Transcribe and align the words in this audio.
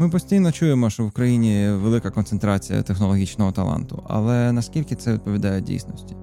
Ми 0.00 0.08
постійно 0.08 0.52
чуємо, 0.52 0.90
що 0.90 1.04
в 1.04 1.06
Україні 1.06 1.68
велика 1.70 2.10
концентрація 2.10 2.82
технологічного 2.82 3.52
таланту, 3.52 4.02
але 4.06 4.52
наскільки 4.52 4.94
це 4.94 5.12
відповідає 5.12 5.60
дійсності? 5.60 6.16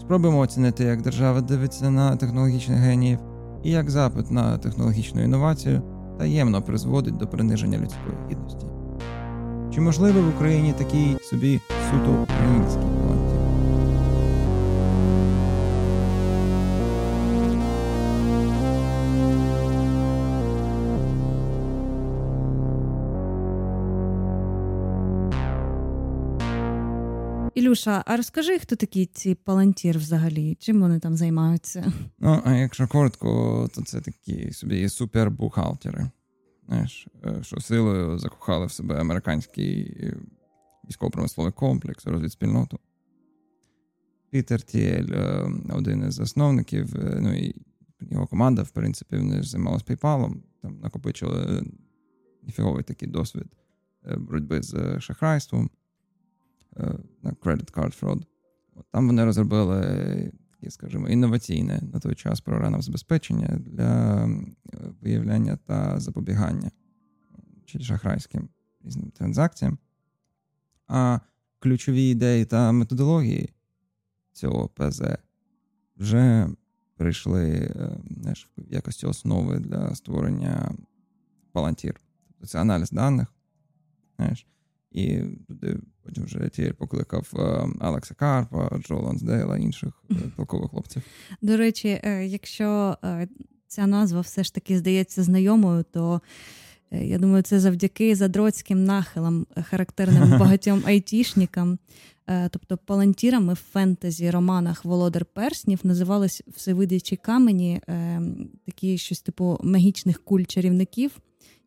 Спробуємо 0.00 0.38
оцінити, 0.38 0.84
як 0.84 1.02
держава 1.02 1.40
дивиться 1.40 1.90
на 1.90 2.16
технологічних 2.16 2.78
геніїв 2.78 3.18
і 3.64 3.70
як 3.70 3.90
запит 3.90 4.30
на 4.30 4.58
технологічну 4.58 5.22
інновацію 5.22 5.82
таємно 6.18 6.62
призводить 6.62 7.16
до 7.16 7.26
приниження 7.26 7.78
людської 7.78 8.16
гідності. 8.30 8.66
Чи 9.74 9.80
можливо 9.80 10.20
в 10.20 10.28
Україні 10.28 10.72
такий 10.72 11.16
собі 11.22 11.60
суто 11.90 12.22
український 12.22 12.82
талант? 12.82 13.17
Ілюша, 27.68 28.02
а 28.06 28.16
розкажи, 28.16 28.58
хто 28.58 28.76
такі 28.76 29.06
ці 29.06 29.34
палантір 29.34 29.98
взагалі? 29.98 30.54
Чим 30.60 30.80
вони 30.80 30.98
там 30.98 31.16
займаються? 31.16 31.92
Ну, 32.18 32.42
а 32.44 32.54
якщо 32.54 32.88
коротко, 32.88 33.68
то 33.74 33.82
це 33.82 34.00
такі 34.00 34.52
собі 34.52 34.88
супербухгалтери. 34.88 36.10
Знаєш, 36.66 37.08
е, 37.24 37.42
що 37.42 37.60
силою 37.60 38.18
закохали 38.18 38.66
в 38.66 38.72
себе 38.72 39.00
американський 39.00 39.96
е, 40.00 40.16
військово-промисловий 40.88 41.52
комплекс, 41.52 42.06
розвідспільноту. 42.06 42.78
Пітер 44.30 44.62
Тіель, 44.62 45.12
е, 45.12 45.52
один 45.70 46.08
із 46.08 46.14
засновників, 46.14 46.94
ну 47.20 47.34
і 47.34 47.54
його 48.00 48.26
команда, 48.26 48.62
в 48.62 48.70
принципі, 48.70 49.16
вони 49.16 49.42
ж 49.42 49.50
займалися 49.50 49.84
PayPal, 49.88 50.34
там 50.62 50.80
накопичили 50.80 51.64
ніфіговий 52.42 52.84
такий 52.84 53.08
досвід 53.08 53.46
боротьби 54.16 54.62
з 54.62 55.00
шахрайством. 55.00 55.70
Е, 56.78 56.94
на 57.22 57.30
Credit 57.30 57.72
Card 57.72 58.00
Fraud. 58.00 58.22
Там 58.90 59.06
вони 59.06 59.24
розробили 59.24 59.80
таке, 60.50 60.70
скажімо, 60.70 61.08
інноваційне 61.08 61.80
на 61.92 62.00
той 62.00 62.14
час 62.14 62.40
програмне 62.40 62.82
забезпечення 62.82 63.48
для 63.60 64.28
виявляння 65.02 65.56
та 65.56 66.00
запобігання 66.00 66.70
чи 67.64 67.80
шахрайським 67.80 68.48
різним 68.84 69.10
транзакціям. 69.10 69.78
А 70.86 71.20
ключові 71.58 72.10
ідеї 72.10 72.44
та 72.44 72.72
методології 72.72 73.54
цього 74.32 74.68
ПЗ 74.68 75.02
вже 75.96 76.48
прийшли 76.96 77.50
е, 77.50 77.90
знаєш, 78.20 78.48
в 78.58 78.72
якості 78.72 79.06
основи 79.06 79.58
для 79.58 79.94
створення 79.94 80.74
Palantir. 81.52 81.94
Тобто 82.28 82.46
це 82.46 82.60
аналіз 82.60 82.90
даних. 82.90 83.34
знаєш, 84.16 84.46
І 84.90 85.20
туди 85.48 85.78
Потім 86.08 86.24
вже 86.24 86.48
Тієр 86.48 86.74
покликав 86.74 87.32
е, 87.36 87.68
Алекса 87.80 88.14
Карпа, 88.14 88.80
Джо 88.86 89.00
Лансдейла, 89.00 89.58
інших 89.58 90.02
е, 90.10 90.14
толкових 90.36 90.70
хлопців. 90.70 91.02
До 91.42 91.56
речі, 91.56 92.00
е, 92.02 92.26
якщо 92.26 92.96
ця 93.66 93.86
назва 93.86 94.20
все 94.20 94.44
ж 94.44 94.54
таки 94.54 94.78
здається 94.78 95.22
знайомою, 95.22 95.84
то 95.92 96.20
я 96.90 97.18
думаю, 97.18 97.42
це 97.42 97.60
завдяки 97.60 98.16
задроцьким 98.16 98.84
нахилам, 98.84 99.46
характерним 99.70 100.30
багатьом 100.38 100.82
айтішникам. 100.86 101.78
Тобто 102.50 102.76
палантірами 102.76 103.52
в 103.52 103.60
фентезі 103.72 104.30
романах 104.30 104.84
Володар 104.84 105.24
Перснів 105.24 105.80
називались 105.82 106.42
всевидячі 106.56 107.16
камені, 107.16 107.80
такі 108.66 108.98
щось 108.98 109.20
типу 109.20 109.58
магічних 109.62 110.24
куль 110.24 110.44
чарівників 110.44 111.10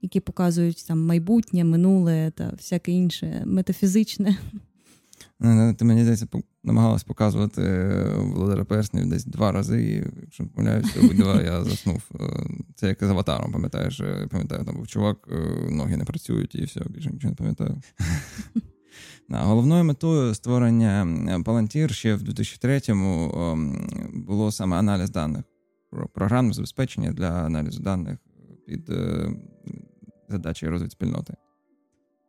які 0.01 0.19
показують 0.19 0.87
там 0.87 1.05
майбутнє, 1.05 1.63
минуле 1.63 2.31
та 2.35 2.49
всяке 2.57 2.91
інше 2.91 3.43
метафізичне. 3.45 4.37
Ну, 5.39 5.55
ну, 5.55 5.73
ти 5.73 5.85
мені 5.85 6.01
здається, 6.01 6.27
намагалась 6.63 7.03
показувати 7.03 7.61
е, 7.61 8.15
Володара 8.17 8.65
Перснів 8.65 9.09
десь 9.09 9.25
два 9.25 9.51
рази, 9.51 9.83
і 9.83 10.21
якщо 10.21 10.47
помиляюся, 10.47 10.99
обидва 10.99 11.41
я 11.45 11.63
заснув. 11.63 12.03
Е, 12.19 12.25
це 12.75 12.87
як 12.87 12.97
з 13.01 13.09
аватаром, 13.09 13.51
пам'ятаєш, 13.51 13.99
я 13.99 14.27
пам'ятаю, 14.31 14.65
там 14.65 14.75
був 14.75 14.87
чувак, 14.87 15.17
е, 15.31 15.71
ноги 15.71 15.97
не 15.97 16.05
працюють 16.05 16.55
і 16.55 16.63
все, 16.63 16.81
більше 16.89 17.09
нічого 17.09 17.29
не 17.29 17.35
пам'ятаю. 17.35 17.81
Головною 19.29 19.83
метою 19.83 20.33
створення 20.33 21.05
Palantir 21.45 21.89
ще 21.91 22.15
в 22.15 22.23
2003-му 22.23 23.33
ем, 23.35 23.89
було 24.27 24.51
саме 24.51 24.77
аналіз 24.77 25.09
даних, 25.09 25.43
програмне 26.13 26.53
забезпечення 26.53 27.11
для 27.11 27.29
аналізу 27.29 27.83
даних 27.83 28.17
під 28.67 28.89
задачі 30.31 30.67
розвитку 30.67 30.91
спільноти. 30.91 31.33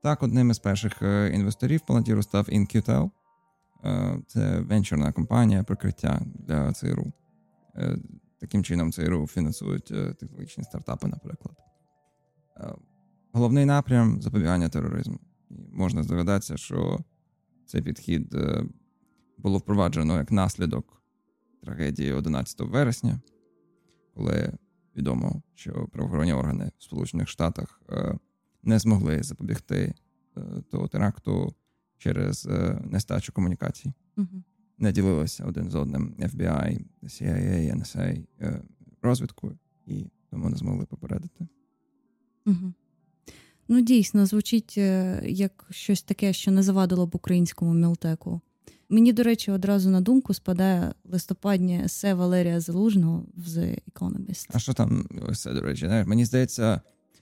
Так, 0.03 0.23
одним 0.23 0.51
із 0.51 0.59
перших 0.59 1.03
е, 1.03 1.31
інвесторів 1.35 1.81
Palantir 1.89 2.23
став 2.23 2.45
InQtel. 2.45 3.11
Е, 3.85 4.19
це 4.27 4.61
венчурна 4.61 5.13
компанія 5.13 5.63
прикриття 5.63 6.23
для 6.35 6.73
ЦРУ. 6.73 7.12
Е, 7.77 7.97
таким 8.41 8.65
чином, 8.65 8.93
ЦРУ 8.93 9.27
фінансують 9.27 9.85
технологічні 10.19 10.65
стартапи, 10.65 11.07
наприклад. 11.09 11.57
Головний 13.33 13.65
напрям 13.65 14.23
запобігання 14.23 14.69
тероризму. 14.69 15.19
Можна 15.73 16.03
здогадатися, 16.03 16.57
що 16.57 16.99
цей 17.67 17.83
підхід 17.83 18.37
було 19.39 19.59
впроваджено 19.59 20.17
як 20.17 20.33
наслідок 20.33 21.03
трагедії 21.62 22.12
11 22.12 22.61
вересня, 22.61 23.21
коли 24.15 24.53
відомо, 24.97 25.43
що 25.55 25.89
правоохоронні 25.93 26.33
органи 26.33 26.71
в 26.79 26.83
Сполучених 26.83 27.29
Штатах 27.29 27.81
е, 27.91 28.19
не 28.63 28.79
змогли 28.79 29.23
запобігти 29.23 29.95
е, 30.37 30.41
того 30.71 30.89
теракту 30.89 31.55
через 31.99 32.47
е, 32.47 32.83
нестачу 32.85 33.33
комунікацій. 33.33 33.93
Угу. 34.17 34.43
Не 34.79 34.93
ділилися 34.93 35.45
один 35.45 35.71
з 35.71 35.75
одним 35.75 36.15
FBI, 36.19 36.85
CIA, 37.03 37.77
NSA 37.77 38.25
розвідкою 39.03 39.59
і 39.87 40.07
тому 40.31 40.51
не 40.51 40.57
змогли 40.57 40.87
попередити. 40.87 41.47
Угу. 42.47 42.73
Ну, 43.69 43.81
дійсно, 43.81 44.27
звучить 44.27 44.77
як 45.23 45.67
щось 45.71 46.03
таке, 46.03 46.33
що 46.33 46.51
не 46.51 46.63
завадило 46.63 47.07
б 47.07 47.15
українському 47.15 47.75
мілтеку. 47.75 48.41
Мені, 48.89 49.12
до 49.12 49.23
речі, 49.23 49.50
одразу 49.50 49.91
на 49.91 50.00
думку 50.00 50.34
спадає 50.34 50.95
листопаднє 51.05 51.83
есе 51.84 52.15
Валерія 52.15 52.61
Залужного 52.61 53.27
The 53.39 53.78
Economist. 53.93 54.50
А 54.53 54.59
що 54.59 54.73
там 54.73 55.09
есе, 55.31 55.53
до 55.53 55.61
речі? 55.61 55.87
Мені 55.87 56.25
здається, 56.25 56.81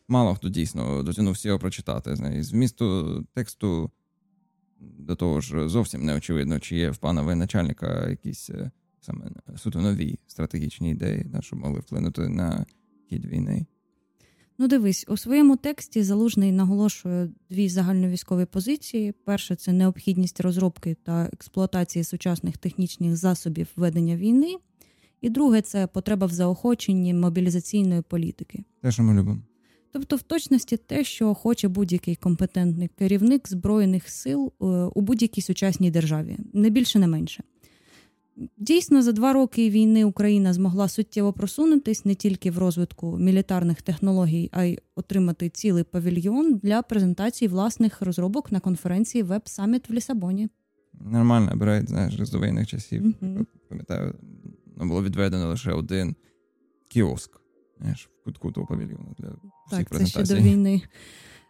мало 0.08 0.34
хто 0.34 0.48
дійсно 0.48 1.02
дотягнувся 1.02 1.48
його 1.48 1.58
прочитати. 1.58 2.16
З 2.42 2.52
вмісту 2.52 3.26
тексту 3.34 3.90
до 4.80 5.16
того 5.16 5.40
ж 5.40 5.68
зовсім 5.68 6.04
не 6.04 6.16
очевидно, 6.16 6.60
чи 6.60 6.76
є 6.76 6.90
в 6.90 6.96
пана 6.96 7.22
воєначальника 7.22 8.08
якісь 8.08 8.50
е, 8.50 8.70
саме 9.00 9.30
суто 9.56 9.80
нові 9.80 10.18
стратегічні 10.26 10.90
ідеї, 10.90 11.26
що 11.40 11.56
могли 11.56 11.80
вплинути 11.80 12.28
на 12.28 12.66
хід 13.08 13.24
війни. 13.24 13.66
Ну, 14.60 14.68
дивись, 14.68 15.04
у 15.08 15.16
своєму 15.16 15.56
тексті 15.56 16.02
залужний 16.02 16.52
наголошує 16.52 17.28
дві 17.50 17.68
загальновійськові 17.68 18.44
позиції: 18.44 19.12
перше 19.24 19.56
це 19.56 19.72
необхідність 19.72 20.40
розробки 20.40 20.96
та 21.02 21.30
експлуатації 21.32 22.04
сучасних 22.04 22.58
технічних 22.58 23.16
засобів 23.16 23.66
ведення 23.76 24.16
війни, 24.16 24.56
і 25.20 25.30
друге 25.30 25.62
це 25.62 25.86
потреба 25.86 26.26
в 26.26 26.32
заохоченні 26.32 27.14
мобілізаційної 27.14 28.02
політики. 28.02 28.64
Те, 28.82 28.92
що 28.92 29.02
ми 29.02 29.14
любимо. 29.14 29.40
Тобто, 29.92 30.16
в 30.16 30.22
точності 30.22 30.76
те, 30.76 31.04
що 31.04 31.34
хоче 31.34 31.68
будь-який 31.68 32.16
компетентний 32.16 32.88
керівник 32.98 33.48
збройних 33.48 34.08
сил 34.08 34.52
е, 34.60 34.64
у 34.94 35.00
будь-якій 35.00 35.42
сучасній 35.42 35.90
державі, 35.90 36.36
не 36.52 36.70
більше, 36.70 36.98
не 36.98 37.06
менше. 37.06 37.42
Дійсно, 38.56 39.02
за 39.02 39.12
два 39.12 39.32
роки 39.32 39.70
війни 39.70 40.04
Україна 40.04 40.52
змогла 40.52 40.88
суттєво 40.88 41.32
просунутись 41.32 42.04
не 42.04 42.14
тільки 42.14 42.50
в 42.50 42.58
розвитку 42.58 43.18
мілітарних 43.18 43.82
технологій, 43.82 44.50
а 44.52 44.64
й 44.64 44.78
отримати 44.94 45.48
цілий 45.48 45.84
павільйон 45.84 46.60
для 46.62 46.82
презентації 46.82 47.48
власних 47.48 48.02
розробок 48.02 48.52
на 48.52 48.60
конференції 48.60 49.24
Web 49.24 49.42
Summit 49.42 49.90
в 49.90 49.92
Лісабоні. 49.92 50.48
Нормально 51.00 51.52
бере, 51.56 51.84
знаєш, 51.86 52.26
з 52.26 52.30
довоєнних 52.30 52.66
часів. 52.66 53.02
Mm-hmm. 53.02 53.46
Пам'ятаю, 53.68 54.14
було 54.76 55.02
відведено 55.02 55.48
лише 55.48 55.72
один 55.72 56.16
кіоск 56.88 57.40
знаєш, 57.80 58.10
в 58.20 58.24
кутку 58.24 58.52
того 58.52 58.66
павільйону 58.66 59.14
для 59.18 59.28
всіх 59.28 59.78
так, 59.78 59.88
презентацій. 59.88 60.18
Це 60.18 60.34
ще 60.34 60.34
до 60.34 60.50
війни. 60.50 60.82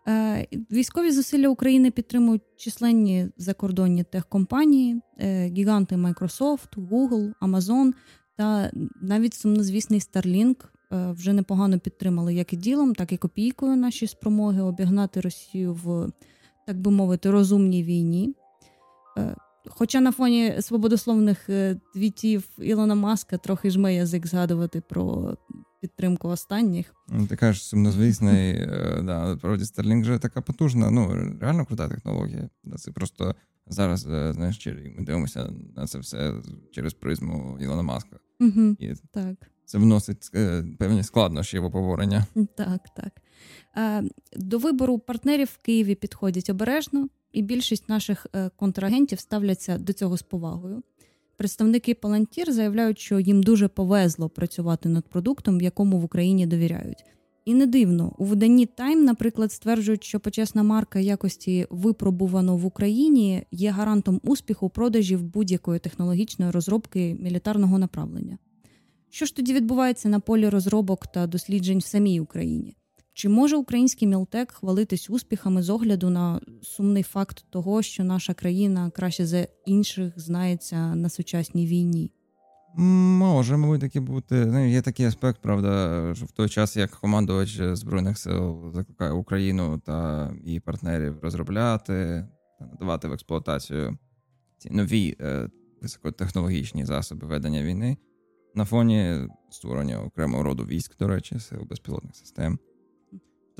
Е, 0.08 0.46
військові 0.70 1.10
зусилля 1.10 1.48
України 1.48 1.90
підтримують 1.90 2.42
численні 2.56 3.28
закордонні 3.36 4.04
техкомпанії, 4.04 5.00
е, 5.18 5.48
гіганти 5.48 5.96
Microsoft, 5.96 6.76
Google, 6.76 7.32
Amazon 7.40 7.92
та 8.36 8.70
навіть 9.00 9.34
сумнозвісний 9.34 10.00
Starlink 10.00 10.64
е, 10.92 11.12
вже 11.12 11.32
непогано 11.32 11.78
підтримали 11.78 12.34
як 12.34 12.52
і 12.52 12.56
ділом, 12.56 12.94
так 12.94 13.12
і 13.12 13.16
копійкою 13.16 13.76
наші 13.76 14.06
спромоги 14.06 14.62
обігнати 14.62 15.20
Росію 15.20 15.74
в, 15.74 16.12
так 16.66 16.80
би 16.80 16.90
мовити, 16.90 17.30
розумній 17.30 17.82
війні. 17.84 18.34
Хоча 19.68 20.00
на 20.00 20.12
фоні 20.12 20.56
свободословних 20.60 21.50
е, 21.50 21.80
твітів 21.94 22.48
Ілона 22.58 22.94
Маска 22.94 23.38
трохи 23.38 23.70
жме 23.70 23.94
язик 23.94 24.26
згадувати 24.26 24.82
про 24.88 25.36
підтримку 25.80 26.28
останніх. 26.28 26.94
Ну, 27.08 27.26
ти 27.26 27.36
кажеш, 27.36 27.64
сумнозвісний, 27.64 28.52
е, 28.52 29.00
да, 29.02 29.36
правді 29.36 29.64
Starlink 29.64 30.02
вже 30.02 30.18
така 30.18 30.40
потужна, 30.40 30.90
ну 30.90 31.12
реально 31.40 31.66
крута 31.66 31.88
технологія. 31.88 32.48
Це 32.76 32.92
просто 32.92 33.34
зараз, 33.66 34.06
е, 34.06 34.32
знаєш, 34.32 34.66
ми 34.66 35.04
дивимося 35.04 35.50
на 35.76 35.86
це 35.86 35.98
все 35.98 36.34
через 36.72 36.94
призму 36.94 37.58
Ілона 37.60 37.82
Маска. 37.82 38.18
Угу, 38.40 38.76
І 38.78 38.94
так. 39.12 39.36
Це 39.64 39.78
вносить 39.78 40.30
певні 40.78 41.02
складнощі 41.02 41.58
в 41.58 41.64
обговорення. 41.64 42.26
Так, 42.56 42.80
так. 42.96 43.12
До 44.36 44.58
вибору 44.58 44.98
партнерів 44.98 45.48
в 45.52 45.58
Києві 45.58 45.94
підходять 45.94 46.50
обережно 46.50 47.08
і 47.32 47.42
більшість 47.42 47.88
наших 47.88 48.26
е, 48.32 48.50
контрагентів 48.56 49.20
ставляться 49.20 49.78
до 49.78 49.92
цього 49.92 50.16
з 50.16 50.22
повагою. 50.22 50.82
Представники 51.36 51.94
Palantir 51.94 52.50
заявляють, 52.50 52.98
що 52.98 53.20
їм 53.20 53.42
дуже 53.42 53.68
повезло 53.68 54.28
працювати 54.28 54.88
над 54.88 55.08
продуктом, 55.08 55.60
якому 55.60 55.98
в 55.98 56.04
Україні 56.04 56.46
довіряють. 56.46 57.04
І 57.44 57.54
не 57.54 57.66
дивно, 57.66 58.12
у 58.18 58.24
виданні 58.24 58.66
Time, 58.66 59.02
наприклад, 59.02 59.52
стверджують, 59.52 60.04
що 60.04 60.20
почесна 60.20 60.62
марка 60.62 60.98
якості 60.98 61.66
випробувано 61.70 62.56
в 62.56 62.66
Україні 62.66 63.42
є 63.50 63.70
гарантом 63.70 64.20
успіху 64.22 64.70
продажів 64.70 65.22
будь-якої 65.22 65.80
технологічної 65.80 66.50
розробки 66.50 67.16
мілітарного 67.20 67.78
направлення. 67.78 68.38
Що 69.10 69.26
ж 69.26 69.36
тоді 69.36 69.54
відбувається 69.54 70.08
на 70.08 70.20
полі 70.20 70.48
розробок 70.48 71.06
та 71.06 71.26
досліджень 71.26 71.78
в 71.78 71.84
самій 71.84 72.20
Україні? 72.20 72.76
Чи 73.20 73.28
може 73.28 73.56
український 73.56 74.08
мілтек 74.08 74.52
хвалитись 74.52 75.10
успіхами 75.10 75.62
з 75.62 75.70
огляду 75.70 76.10
на 76.10 76.40
сумний 76.62 77.02
факт 77.02 77.44
того, 77.50 77.82
що 77.82 78.04
наша 78.04 78.34
країна 78.34 78.90
краще 78.90 79.26
за 79.26 79.46
інших 79.66 80.20
знається 80.20 80.94
на 80.94 81.08
сучасній 81.08 81.66
війні? 81.66 82.12
Може, 82.76 83.56
мабуть, 83.56 83.80
таки 83.80 84.00
бути. 84.00 84.46
Ну, 84.46 84.68
Є 84.68 84.82
такий 84.82 85.06
аспект, 85.06 85.42
правда, 85.42 86.12
що 86.16 86.26
в 86.26 86.30
той 86.30 86.48
час, 86.48 86.76
як 86.76 86.90
командувач 86.90 87.60
Збройних 87.62 88.18
сил 88.18 88.72
закликає 88.74 89.12
Україну 89.12 89.82
та 89.86 90.30
її 90.44 90.60
партнерів 90.60 91.18
розробляти 91.22 92.26
та 92.58 92.66
надавати 92.66 93.08
в 93.08 93.12
експлуатацію 93.12 93.98
ці 94.58 94.70
нові 94.70 95.16
е, 95.20 95.48
високотехнологічні 95.82 96.84
засоби 96.84 97.26
ведення 97.26 97.62
війни 97.62 97.96
на 98.54 98.64
фоні 98.64 99.28
створення 99.50 100.02
окремого 100.02 100.42
роду 100.42 100.64
військ, 100.64 100.96
до 100.98 101.08
речі, 101.08 101.38
сил 101.38 101.62
безпілотних 101.68 102.16
систем 102.16 102.58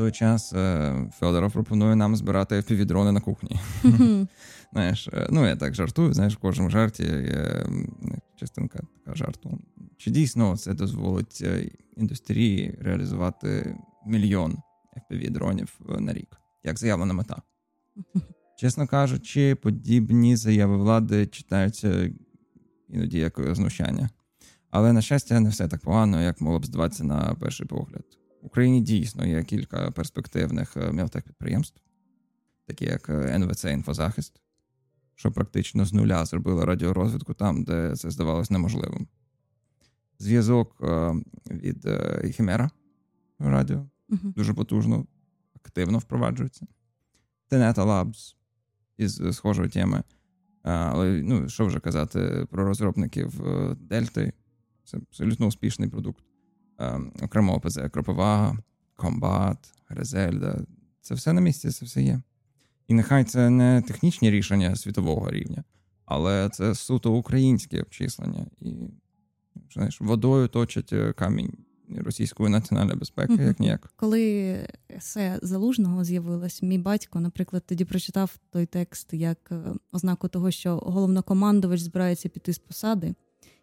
той 0.01 0.13
час 0.13 0.53
е, 0.53 0.95
Федоров 1.19 1.53
пропонує 1.53 1.97
нам 1.97 2.17
збирати 2.17 2.55
fpv 2.55 3.13
на 3.13 3.21
кухні. 3.21 3.61
Знаєш, 4.73 5.09
е, 5.13 5.27
ну 5.31 5.47
я 5.47 5.57
так 5.57 5.75
жартую, 5.75 6.13
знаєш, 6.13 6.35
в 6.35 6.39
кожному 6.39 6.71
жарті 6.71 7.03
є 7.03 7.67
частинка 8.37 8.81
така 8.99 9.17
жарту. 9.17 9.59
Чи 9.97 10.11
дійсно 10.11 10.57
це 10.57 10.75
дозволить 10.75 11.39
е, 11.43 11.71
індустрії 11.97 12.79
реалізувати 12.81 13.77
мільйон 14.07 14.59
FPV-дронів 14.97 16.01
на 16.01 16.13
рік, 16.13 16.37
як 16.65 16.79
заявлена 16.79 17.15
мета? 17.15 17.43
Чесно 18.57 18.87
кажучи, 18.87 19.55
подібні 19.55 20.37
заяви 20.37 20.77
влади 20.77 21.27
читаються 21.27 22.11
іноді 22.89 23.19
як 23.19 23.55
знущання. 23.55 24.11
Але, 24.71 24.93
на 24.93 25.03
щастя, 25.03 25.41
не 25.41 25.49
все 25.49 25.69
так 25.69 25.81
погано, 25.81 26.23
як 26.23 26.41
могло 26.41 26.59
б 26.59 26.67
здаватися 26.67 27.05
на 27.05 27.37
перший 27.41 27.67
погляд. 27.67 28.20
В 28.43 28.47
Україні 28.47 28.81
дійсно 28.81 29.27
є 29.27 29.45
кілька 29.45 29.91
перспективних 29.91 30.77
е, 30.77 30.93
мілтек 30.93 31.25
підприємств, 31.25 31.81
такі 32.67 32.85
як 32.85 33.09
е, 33.09 33.39
НВЦ 33.39 33.65
Інфозахист, 33.65 34.41
що 35.15 35.33
практично 35.33 35.85
з 35.85 35.93
нуля 35.93 36.25
зробила 36.25 36.65
радіорозвідку 36.65 37.35
там, 37.35 37.65
де 37.65 37.97
це 37.97 38.11
здавалось 38.11 38.51
неможливим. 38.51 39.09
Зв'язок 40.19 40.77
е, 40.83 41.15
від 41.51 41.89
Хімера 42.35 42.71
радіо 43.39 43.87
uh-huh. 44.09 44.35
дуже 44.35 44.55
потужно, 44.55 45.07
активно 45.55 45.99
впроваджується. 45.99 46.67
Teneta 47.51 47.75
Labs 47.75 48.37
із 48.97 49.23
схожої 49.33 49.69
теми. 49.69 50.03
Але 50.63 51.23
ну, 51.23 51.49
що 51.49 51.67
вже 51.67 51.81
казати 51.81 52.47
про 52.51 52.65
розробників 52.65 53.41
Дельти, 53.81 54.33
це 54.85 54.97
абсолютно 54.97 55.47
успішний 55.47 55.89
продукт. 55.89 56.25
Ем, 56.81 57.13
окремо 57.23 57.55
ПЗ 57.55 57.79
Кропива, 57.93 58.59
Комбат, 58.97 59.59
Гризельда. 59.89 60.61
Це 61.01 61.15
все 61.15 61.33
на 61.33 61.41
місці, 61.41 61.71
це 61.71 61.85
все 61.85 62.03
є. 62.03 62.21
І 62.89 62.95
нехай 62.95 63.25
це 63.25 63.51
не 63.51 63.83
технічні 63.83 64.31
рішення 64.31 64.77
світового 64.77 65.31
рівня, 65.31 65.65
але 66.05 66.49
це 66.49 66.75
суто 66.75 67.13
українське 67.13 67.81
обчислення. 67.81 68.47
І 68.61 68.75
знаєш, 69.73 70.01
водою 70.01 70.49
точать 70.49 70.93
е, 70.93 71.13
камінь 71.13 71.53
російської 71.97 72.51
національної 72.51 72.99
безпеки, 72.99 73.35
як 73.35 73.61
ніяк. 73.61 73.93
Коли 73.97 74.57
есе 74.97 75.39
залужного 75.43 76.05
з'явилось, 76.05 76.63
мій 76.63 76.79
батько, 76.79 77.21
наприклад, 77.21 77.63
тоді 77.67 77.85
прочитав 77.85 78.37
той 78.51 78.67
текст 78.67 79.15
як 79.15 79.39
е, 79.53 79.75
ознаку 79.93 80.29
того, 80.29 80.51
що 80.51 80.77
головнокомандувач 80.77 81.81
збирається 81.81 82.29
піти 82.29 82.53
з 82.53 82.59
посади. 82.59 83.15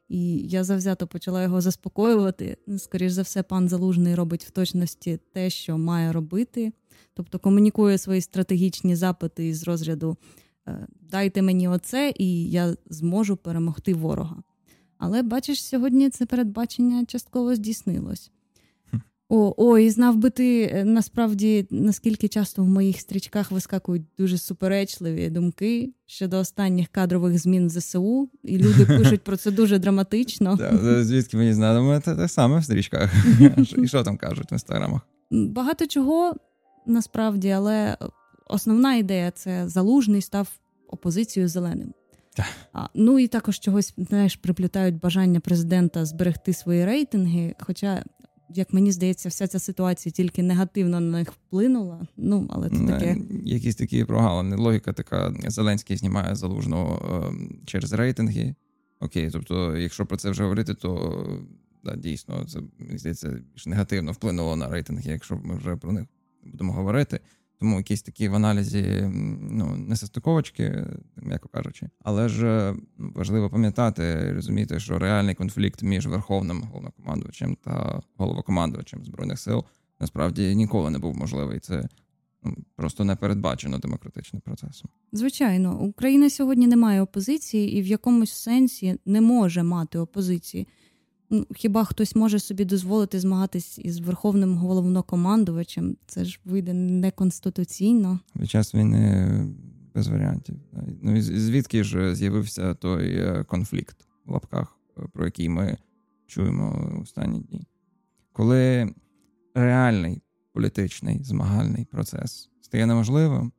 І 0.10 0.38
я 0.38 0.64
завзято 0.64 1.08
почала 1.08 1.44
його 1.44 1.62
заспокоювати. 1.62 2.58
Скоріше 2.78 3.14
за 3.14 3.22
все, 3.22 3.44
пан 3.44 3.70
Залужний 3.70 4.16
робить 4.16 4.44
в 4.44 4.50
точності 4.52 5.20
те, 5.34 5.50
що 5.50 5.78
має 5.78 6.12
робити, 6.12 6.74
тобто 7.14 7.40
комунікує 7.40 7.98
свої 7.98 8.22
стратегічні 8.22 8.96
запити 8.96 9.54
з 9.54 9.64
розряду 9.64 10.18
«Е, 10.68 10.88
Дайте 11.12 11.42
мені 11.42 11.68
оце, 11.68 12.14
і 12.16 12.50
я 12.50 12.76
зможу 12.90 13.38
перемогти 13.38 13.94
ворога. 13.94 14.44
Але 14.98 15.24
бачиш, 15.24 15.64
сьогодні 15.64 16.10
це 16.10 16.26
передбачення 16.26 17.06
частково 17.06 17.56
здійснилось. 17.56 18.32
О, 19.30 19.54
о, 19.58 19.78
і 19.78 19.90
знав 19.90 20.16
би 20.16 20.30
ти 20.30 20.62
е, 20.64 20.84
насправді 20.86 21.68
наскільки 21.72 22.28
часто 22.28 22.64
в 22.64 22.68
моїх 22.68 23.00
стрічках 23.00 23.52
вискакують 23.52 24.04
дуже 24.18 24.38
суперечливі 24.38 25.30
думки 25.30 25.94
щодо 26.06 26.40
останніх 26.40 26.88
кадрових 26.88 27.40
змін 27.40 27.68
в 27.68 27.70
ЗСУ, 27.70 28.30
і 28.44 28.58
люди 28.58 28.86
пишуть 28.98 29.22
про 29.22 29.38
це 29.38 29.52
дуже 29.52 29.80
драматично. 29.80 30.58
Звідки 31.02 31.38
мені 31.38 31.54
знати, 31.54 32.02
це 32.06 32.16
те 32.16 32.28
саме 32.28 32.60
в 32.60 32.64
стрічках. 32.64 33.14
І 33.78 33.88
що 33.88 34.04
там 34.04 34.18
кажуть 34.18 34.52
в 34.52 34.54
інстаграмах? 34.54 35.02
Багато 35.32 35.88
чого 35.88 36.34
насправді, 36.86 37.50
але 37.50 37.98
основна 38.48 38.96
ідея 38.96 39.32
це 39.32 39.68
залужний 39.68 40.22
став 40.22 40.48
опозицією 40.88 41.48
зеленим. 41.50 41.94
А, 42.74 42.88
Ну 42.94 43.20
і 43.20 43.28
також 43.28 43.60
чогось 43.60 43.94
знаєш, 43.98 44.36
приплітають 44.36 45.00
бажання 45.00 45.40
президента 45.40 46.06
зберегти 46.06 46.54
свої 46.54 46.86
рейтинги. 46.86 47.56
Хоча 47.60 48.04
як 48.50 48.74
мені 48.74 48.92
здається, 48.92 49.30
вся 49.30 49.48
ця 49.48 49.60
ситуація 49.60 50.14
тільки 50.14 50.44
негативно 50.44 51.00
на 51.00 51.18
них 51.18 51.32
вплинула. 51.32 52.08
Ну, 52.18 52.48
але 52.50 52.70
це 52.70 52.88
таке. 52.88 53.18
Якісь 53.44 53.76
такі 53.76 54.06
прогалини. 54.06 54.56
Логіка 54.56 54.94
така: 54.94 55.34
Зеленський 55.48 55.98
знімає 55.98 56.36
залужного 56.36 57.24
ем, 57.28 57.60
через 57.66 57.94
рейтинги. 57.94 58.56
Окей, 59.00 59.30
тобто, 59.32 59.78
якщо 59.78 60.06
про 60.06 60.18
це 60.18 60.30
вже 60.30 60.44
говорити, 60.44 60.74
то 60.74 61.26
да, 61.84 61.96
дійсно 61.96 62.46
це 62.46 62.60
мені 62.80 62.98
здається 62.98 63.30
більш 63.54 63.66
негативно 63.66 64.12
вплинуло 64.12 64.56
на 64.56 64.70
рейтинги, 64.70 65.12
якщо 65.12 65.38
ми 65.44 65.56
вже 65.56 65.76
про 65.76 65.92
них 65.92 66.06
будемо 66.44 66.74
говорити. 66.74 67.20
Тому 67.60 67.78
якісь 67.78 68.02
такі 68.02 68.30
в 68.30 68.36
аналізі 68.36 69.10
ну, 69.52 69.76
несостиковочки, 69.76 70.86
м'яко 71.16 71.50
кажучи. 71.50 71.90
Але 72.04 72.30
ж 72.30 72.74
важливо 72.98 73.50
пам'ятати, 73.50 74.34
розуміти, 74.34 74.80
що 74.80 75.00
реальний 75.00 75.36
конфлікт 75.36 75.84
між 75.84 76.08
верховним 76.08 76.62
головнокомандувачем 76.62 77.58
та 77.64 78.02
головокомандувачем 78.18 79.06
збройних 79.06 79.40
сил 79.40 79.64
насправді 80.00 80.56
ніколи 80.56 80.90
не 80.90 81.00
був 81.00 81.18
можливий. 81.18 81.60
Це 81.60 81.90
ну, 82.44 82.56
просто 82.76 83.04
не 83.04 83.16
передбачено 83.16 83.78
демократичним 83.78 84.42
процесом. 84.42 84.90
Звичайно, 85.12 85.80
Україна 85.80 86.30
сьогодні 86.30 86.68
не 86.68 86.76
має 86.76 87.02
опозиції 87.02 87.78
і 87.78 87.82
в 87.82 87.88
якомусь 87.88 88.34
сенсі 88.34 89.00
не 89.06 89.22
може 89.22 89.64
мати 89.64 90.00
опозиції. 90.00 90.68
Ну, 91.30 91.46
хіба 91.56 91.84
хтось 91.84 92.16
може 92.16 92.40
собі 92.40 92.66
дозволити 92.66 93.20
змагатись 93.20 93.80
із 93.80 94.00
верховним 94.00 94.58
головнокомандувачем? 94.58 95.98
Це 96.06 96.26
ж 96.26 96.40
вийде 96.46 96.74
неконституційно. 96.74 98.20
Під 98.40 98.50
час 98.50 98.76
війни 98.76 99.28
без 99.96 100.08
варіантів. 100.08 100.56
Ну 101.02 101.22
звідки 101.22 101.84
ж 101.84 102.16
з'явився 102.16 102.74
той 102.74 103.16
е, 103.16 103.44
конфлікт 103.44 103.98
в 104.26 104.32
лапках, 104.32 104.78
е, 104.98 105.02
про 105.14 105.26
який 105.26 105.50
ми 105.50 105.78
чуємо 106.28 106.98
останні 107.02 107.40
дні? 107.40 107.68
Коли 108.32 108.94
реальний 109.56 110.22
політичний 110.54 111.24
змагальний 111.24 111.86
процес 111.86 112.50
стає 112.62 112.86
неможливим, 112.86 113.52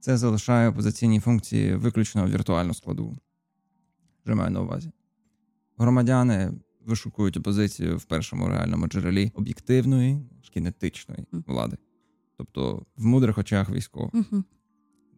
це 0.00 0.16
залишає 0.16 0.68
опозиційні 0.68 1.20
функції 1.20 1.74
виключно 1.74 2.24
в 2.24 2.30
віртуальну 2.30 2.74
складу. 2.74 3.16
Вже 4.24 4.34
маю 4.34 4.50
на 4.50 4.60
увазі. 4.60 4.90
Громадяни 5.76 6.52
вишукують 6.88 7.36
опозицію 7.36 7.96
в 7.96 8.04
першому 8.04 8.48
реальному 8.48 8.86
джерелі 8.86 9.32
об'єктивної 9.34 10.22
кінетичної 10.58 11.26
влади, 11.32 11.76
тобто 12.36 12.86
в 12.96 13.04
мудрих 13.04 13.38
очах 13.38 13.70
військових. 13.70 14.12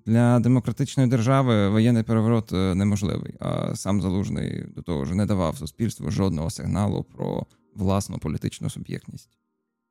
Для 0.06 0.40
демократичної 0.40 1.08
держави 1.08 1.68
воєнний 1.68 2.02
переворот 2.02 2.52
е, 2.52 2.74
неможливий, 2.74 3.34
а 3.40 3.76
сам 3.76 4.02
залужний 4.02 4.64
до 4.76 4.82
того 4.82 5.04
ж 5.04 5.14
не 5.14 5.26
давав 5.26 5.58
суспільству 5.58 6.10
жодного 6.10 6.50
сигналу 6.50 7.04
про 7.04 7.46
власну 7.74 8.18
політичну 8.18 8.70
суб'єктність. 8.70 9.38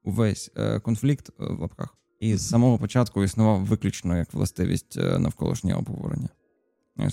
Увесь 0.04 0.52
е, 0.56 0.80
конфлікт 0.80 1.30
е, 1.30 1.46
в 1.46 1.60
лапках 1.60 1.98
і 2.20 2.36
з 2.36 2.50
самого 2.50 2.78
початку 2.78 3.24
існував 3.24 3.66
виключно 3.66 4.18
як 4.18 4.34
властивість 4.34 4.96
навколишнього 4.98 5.80
обговорення 5.80 6.30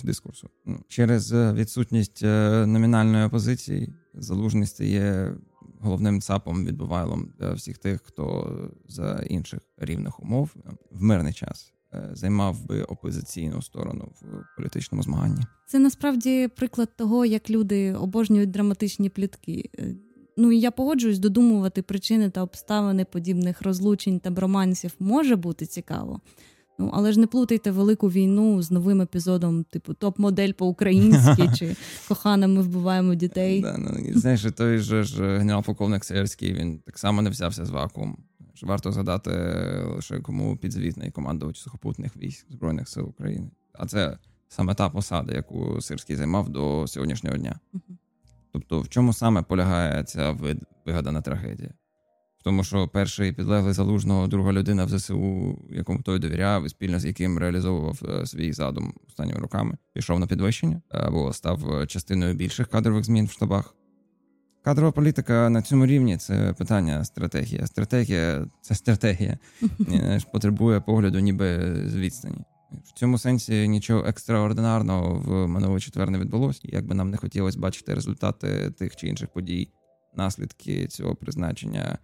дискурсу. 0.03 0.49
Ну, 0.65 0.79
через 0.87 1.33
відсутність 1.33 2.23
номінальної 2.23 3.25
опозиції 3.25 3.93
залужний 4.17 4.67
стає 4.67 5.35
головним 5.79 6.21
цапом 6.21 6.65
відбувайлом 6.65 7.33
для 7.39 7.53
всіх 7.53 7.77
тих, 7.77 8.01
хто 8.01 8.57
за 8.87 9.23
інших 9.29 9.59
рівних 9.77 10.19
умов 10.19 10.55
в 10.91 11.03
мирний 11.03 11.33
час 11.33 11.73
Е, 11.93 12.09
займав 12.13 12.65
би 12.65 12.83
опозиційну 12.83 13.61
сторону 13.61 14.11
в 14.21 14.25
політичному 14.57 15.03
змаганні. 15.03 15.41
Це 15.67 15.79
насправді 15.79 16.47
приклад 16.47 16.89
того, 16.97 17.25
як 17.25 17.49
люди 17.49 17.93
обожнюють 17.93 18.51
драматичні 18.51 19.09
плітки. 19.09 19.69
Е, 19.79 19.95
ну 20.37 20.51
і 20.51 20.59
я 20.59 20.71
погоджуюсь, 20.71 21.19
додумувати 21.19 21.81
причини 21.81 22.29
та 22.29 22.43
обставини 22.43 23.05
подібних 23.05 23.61
розлучень 23.61 24.19
та 24.19 24.31
бромансів 24.31 24.95
може 24.99 25.35
бути 25.35 25.65
цікаво. 25.65 26.21
Ну, 26.79 26.91
але 26.93 27.11
ж 27.11 27.19
не 27.19 27.27
плутайте 27.27 27.71
велику 27.71 28.09
війну 28.09 28.61
з 28.61 28.71
новим 28.71 29.01
епізодом, 29.01 29.63
типу 29.63 29.93
топ-модель 29.93 30.51
по-українськи 30.51 31.49
чи 31.55 31.75
кохана, 32.07 32.47
ми 32.47 32.61
вбиваємо 32.61 33.15
дітей. 33.15 33.61
Да, 33.61 33.77
ну, 33.77 34.19
Знаєш, 34.19 34.45
той 34.55 34.77
же 34.77 35.03
ж 35.03 35.37
генерал-полковник 35.37 36.05
Сирський, 36.05 36.53
він 36.53 36.79
так 36.85 36.99
само 36.99 37.21
не 37.21 37.29
взявся 37.29 37.65
з 37.65 37.69
вакуум. 37.69 38.17
Варто 38.63 38.91
згадати 38.91 39.31
лише 39.95 40.19
кому 40.19 40.57
підзвітний 40.57 41.11
командувач 41.11 41.59
сухопутних 41.59 42.17
військ 42.17 42.45
Збройних 42.49 42.89
сил 42.89 43.09
України. 43.09 43.51
А 43.73 43.85
це 43.85 44.17
саме 44.47 44.75
та 44.75 44.89
посада, 44.89 45.33
яку 45.33 45.81
Сирський 45.81 46.15
займав 46.15 46.49
до 46.49 46.87
сьогоднішнього 46.87 47.37
дня. 47.37 47.59
Тобто, 48.51 48.81
в 48.81 48.89
чому 48.89 49.13
саме 49.13 49.41
полягає 49.41 50.03
ця 50.03 50.37
вигадана 50.85 51.21
трагедія? 51.21 51.73
Тому, 52.47 52.63
що 52.63 52.87
перший 52.87 53.31
підлеглий 53.31 53.73
залужного 53.73 54.27
друга 54.27 54.53
людина 54.53 54.85
в 54.85 54.97
ЗСУ, 54.97 55.57
якому 55.69 56.01
той 56.01 56.19
довіряв, 56.19 56.65
і 56.65 56.69
спільно 56.69 56.99
з 56.99 57.05
яким 57.05 57.37
реалізовував 57.37 57.99
е, 58.09 58.25
свій 58.25 58.53
задум 58.53 58.93
останніми 59.07 59.39
роками, 59.39 59.77
пішов 59.93 60.19
на 60.19 60.27
підвищення 60.27 60.81
або 60.89 61.33
став 61.33 61.87
частиною 61.87 62.33
більших 62.33 62.67
кадрових 62.67 63.03
змін 63.03 63.25
в 63.25 63.31
штабах. 63.31 63.75
Кадрова 64.63 64.91
політика 64.91 65.49
на 65.49 65.61
цьому 65.61 65.85
рівні 65.85 66.17
це 66.17 66.53
питання 66.53 67.05
стратегія. 67.05 67.67
Стратегія 67.67 68.47
це 68.61 68.75
стратегія, 68.75 69.37
потребує 70.33 70.79
погляду, 70.79 71.19
ніби 71.19 71.75
з 71.85 71.95
відстані. 71.95 72.37
В 72.85 72.91
цьому 72.99 73.17
сенсі 73.17 73.67
нічого 73.67 74.05
екстраординарного 74.07 75.15
в 75.25 75.47
минулий 75.47 75.81
четвер 75.81 76.09
не 76.09 76.19
відбулося. 76.19 76.61
Як 76.63 76.85
би 76.85 76.95
нам 76.95 77.09
не 77.09 77.17
хотілося 77.17 77.59
бачити 77.59 77.93
результати 77.93 78.71
тих 78.71 78.95
чи 78.95 79.07
інших 79.07 79.29
подій, 79.29 79.69
наслідки 80.15 80.87
цього 80.87 81.15
призначення 81.15 81.97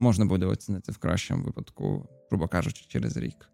можна 0.00 0.24
буде 0.24 0.46
оцінити 0.46 0.92
в 0.92 0.98
кращому 0.98 1.44
випадку, 1.44 2.08
грубо 2.30 2.48
кажучи, 2.48 2.84
через 2.88 3.16
рік. 3.16 3.48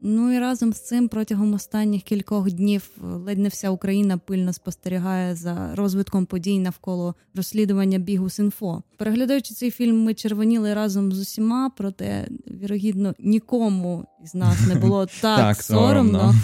Ну 0.00 0.32
і 0.32 0.38
разом 0.38 0.72
з 0.72 0.80
цим 0.80 1.08
протягом 1.08 1.54
останніх 1.54 2.02
кількох 2.02 2.52
днів 2.52 2.90
е, 2.98 3.06
ледь 3.06 3.38
не 3.38 3.48
вся 3.48 3.70
Україна 3.70 4.18
пильно 4.18 4.52
спостерігає 4.52 5.34
за 5.34 5.74
розвитком 5.74 6.26
подій 6.26 6.58
навколо 6.58 7.14
розслідування 7.34 7.98
бігу 7.98 8.30
Синфо. 8.30 8.82
Переглядаючи 8.96 9.54
цей 9.54 9.70
фільм, 9.70 10.04
ми 10.04 10.14
червоніли 10.14 10.74
разом 10.74 11.12
з 11.12 11.18
усіма, 11.20 11.70
проте 11.76 12.28
вірогідно 12.62 13.14
нікому 13.18 14.04
із 14.24 14.34
нас 14.34 14.66
не 14.68 14.74
було 14.74 15.06
так 15.20 15.62
соромно, 15.62 16.34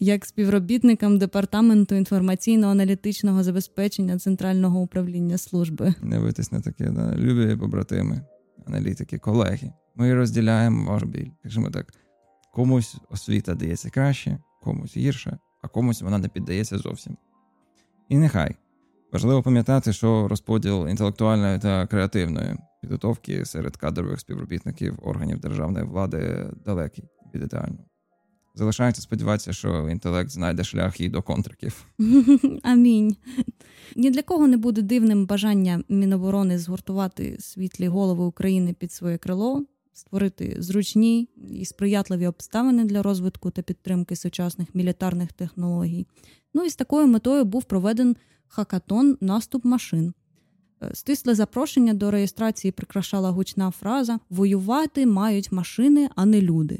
як 0.00 0.24
співробітникам 0.24 1.18
департаменту 1.18 1.94
інформаційно-аналітичного 1.94 3.42
забезпечення 3.42 4.18
центрального 4.18 4.80
управління 4.80 5.38
служби. 5.38 5.94
Не 6.02 6.18
витись 6.18 6.52
на 6.52 6.60
таке, 6.60 6.90
да. 6.90 7.16
любі 7.16 7.56
побратими, 7.56 8.20
аналітики, 8.66 9.18
колеги. 9.18 9.72
Ми 9.94 10.14
розділяємо 10.14 10.92
ваш 10.92 11.02
біль. 11.02 11.30
Скажімо 11.40 11.70
так. 11.70 11.94
Комусь 12.52 12.96
освіта 13.10 13.54
дається 13.54 13.90
краще, 13.90 14.38
комусь 14.62 14.96
гірше, 14.96 15.38
а 15.62 15.68
комусь 15.68 16.02
вона 16.02 16.18
не 16.18 16.28
піддається 16.28 16.78
зовсім. 16.78 17.16
І 18.08 18.18
нехай 18.18 18.56
важливо 19.12 19.42
пам'ятати, 19.42 19.92
що 19.92 20.28
розподіл 20.28 20.88
інтелектуальної 20.88 21.58
та 21.58 21.86
креативної 21.86 22.56
підготовки 22.80 23.44
серед 23.44 23.76
кадрових 23.76 24.20
співробітників 24.20 24.98
органів 25.02 25.40
державної 25.40 25.86
влади 25.86 26.50
далекий 26.64 27.04
від 27.34 27.42
ідеального. 27.42 27.84
Залишається 28.54 29.02
сподіватися, 29.02 29.52
що 29.52 29.88
інтелект 29.88 30.30
знайде 30.30 30.64
шлях 30.64 31.00
і 31.00 31.08
до 31.08 31.22
контриків. 31.22 31.86
Амінь. 32.62 33.16
Ні 33.96 34.10
для 34.10 34.22
кого 34.22 34.46
не 34.46 34.56
буде 34.56 34.82
дивним 34.82 35.26
бажання 35.26 35.82
Міноборони 35.88 36.58
згуртувати 36.58 37.36
світлі 37.40 37.88
голови 37.88 38.24
України 38.24 38.74
під 38.78 38.92
своє 38.92 39.18
крило, 39.18 39.64
створити 39.92 40.56
зручні 40.58 41.28
і 41.50 41.64
сприятливі 41.64 42.26
обставини 42.26 42.84
для 42.84 43.02
розвитку 43.02 43.50
та 43.50 43.62
підтримки 43.62 44.16
сучасних 44.16 44.74
мілітарних 44.74 45.32
технологій. 45.32 46.06
Ну 46.54 46.64
і 46.64 46.70
з 46.70 46.76
такою 46.76 47.06
метою 47.06 47.44
був 47.44 47.64
проведен 47.64 48.16
хакатон 48.48 49.18
наступ 49.20 49.64
машин. 49.64 50.14
Е, 50.82 50.90
стисле 50.94 51.34
запрошення 51.34 51.94
до 51.94 52.10
реєстрації 52.10 52.72
прикрашала 52.72 53.30
гучна 53.30 53.70
фраза 53.70 54.18
Воювати 54.30 55.06
мають 55.06 55.52
машини, 55.52 56.08
а 56.14 56.26
не 56.26 56.40
люди. 56.40 56.78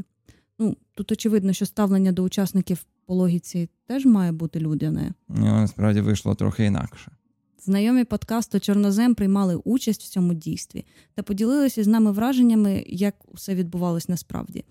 Ну, 0.62 0.76
Тут 0.94 1.12
очевидно, 1.12 1.52
що 1.52 1.66
ставлення 1.66 2.12
до 2.12 2.22
учасників 2.22 2.84
по 3.06 3.14
логіці 3.14 3.68
теж 3.86 4.06
має 4.06 4.32
бути 4.32 4.60
людяне. 4.60 5.14
Ну, 5.28 5.44
Насправді 5.44 6.00
вийшло 6.00 6.34
трохи 6.34 6.64
інакше. 6.64 7.10
Знайомі 7.58 8.04
подкасту 8.04 8.60
Чорнозем 8.60 9.14
приймали 9.14 9.56
участь 9.56 10.02
в 10.02 10.08
цьому 10.08 10.34
дійстві 10.34 10.84
та 11.14 11.22
поділилися 11.22 11.84
з 11.84 11.86
нами 11.86 12.12
враженнями, 12.12 12.84
як 12.86 13.14
усе 13.34 13.54
відбувалось 13.54 14.08
насправді. 14.08 14.64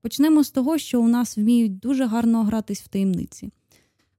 Почнемо 0.00 0.44
з 0.44 0.50
того, 0.50 0.78
що 0.78 1.02
у 1.02 1.08
нас 1.08 1.36
вміють 1.36 1.78
дуже 1.78 2.06
гарно 2.06 2.44
гратись 2.44 2.82
в 2.82 2.88
таємниці. 2.88 3.50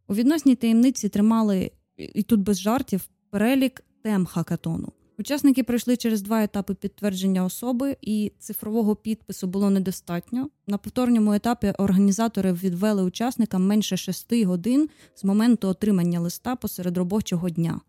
У 0.07 0.15
відносній 0.15 0.55
таємниці 0.55 1.09
тримали, 1.09 1.71
і 1.97 2.23
тут 2.23 2.39
без 2.39 2.59
жартів, 2.59 3.09
перелік 3.29 3.83
тем 4.01 4.25
хакатону. 4.25 4.91
Учасники 5.17 5.63
пройшли 5.63 5.97
через 5.97 6.21
два 6.21 6.43
етапи 6.43 6.73
підтвердження 6.73 7.45
особи, 7.45 7.97
і 8.01 8.31
цифрового 8.39 8.95
підпису 8.95 9.47
було 9.47 9.69
недостатньо. 9.69 10.49
На 10.67 10.77
повторному 10.77 11.33
етапі 11.33 11.73
організатори 11.77 12.53
відвели 12.53 13.03
учасникам 13.03 13.67
менше 13.67 13.97
шести 13.97 14.45
годин 14.45 14.89
з 15.15 15.23
моменту 15.23 15.67
отримання 15.67 16.19
листа 16.19 16.55
посеред 16.55 16.97
робочого 16.97 17.49
дня 17.49 17.81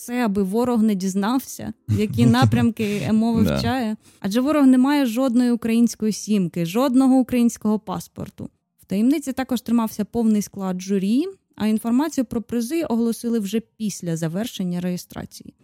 все, 0.00 0.24
аби 0.24 0.42
ворог 0.42 0.82
не 0.82 0.94
дізнався, 0.94 1.72
які 1.88 2.26
напрямки 2.36 3.02
ЕМО 3.08 3.32
вивчає. 3.32 3.96
Адже 4.20 4.40
ворог 4.40 4.66
не 4.66 4.78
має 4.78 5.06
жодної 5.06 5.50
української 5.50 6.12
сімки, 6.12 6.66
жодного 6.66 7.16
українського 7.16 7.78
паспорту. 7.78 8.50
В 8.82 8.84
таємниці 8.84 9.32
також 9.32 9.60
тримався 9.60 10.04
повний 10.04 10.42
склад 10.42 10.82
журі, 10.82 11.24
а 11.56 11.66
інформацію 11.66 12.24
про 12.24 12.42
призи 12.42 12.82
оголосили 12.84 13.38
вже 13.38 13.60
після 13.60 14.16
завершення 14.16 14.80
реєстрації. 14.80 15.54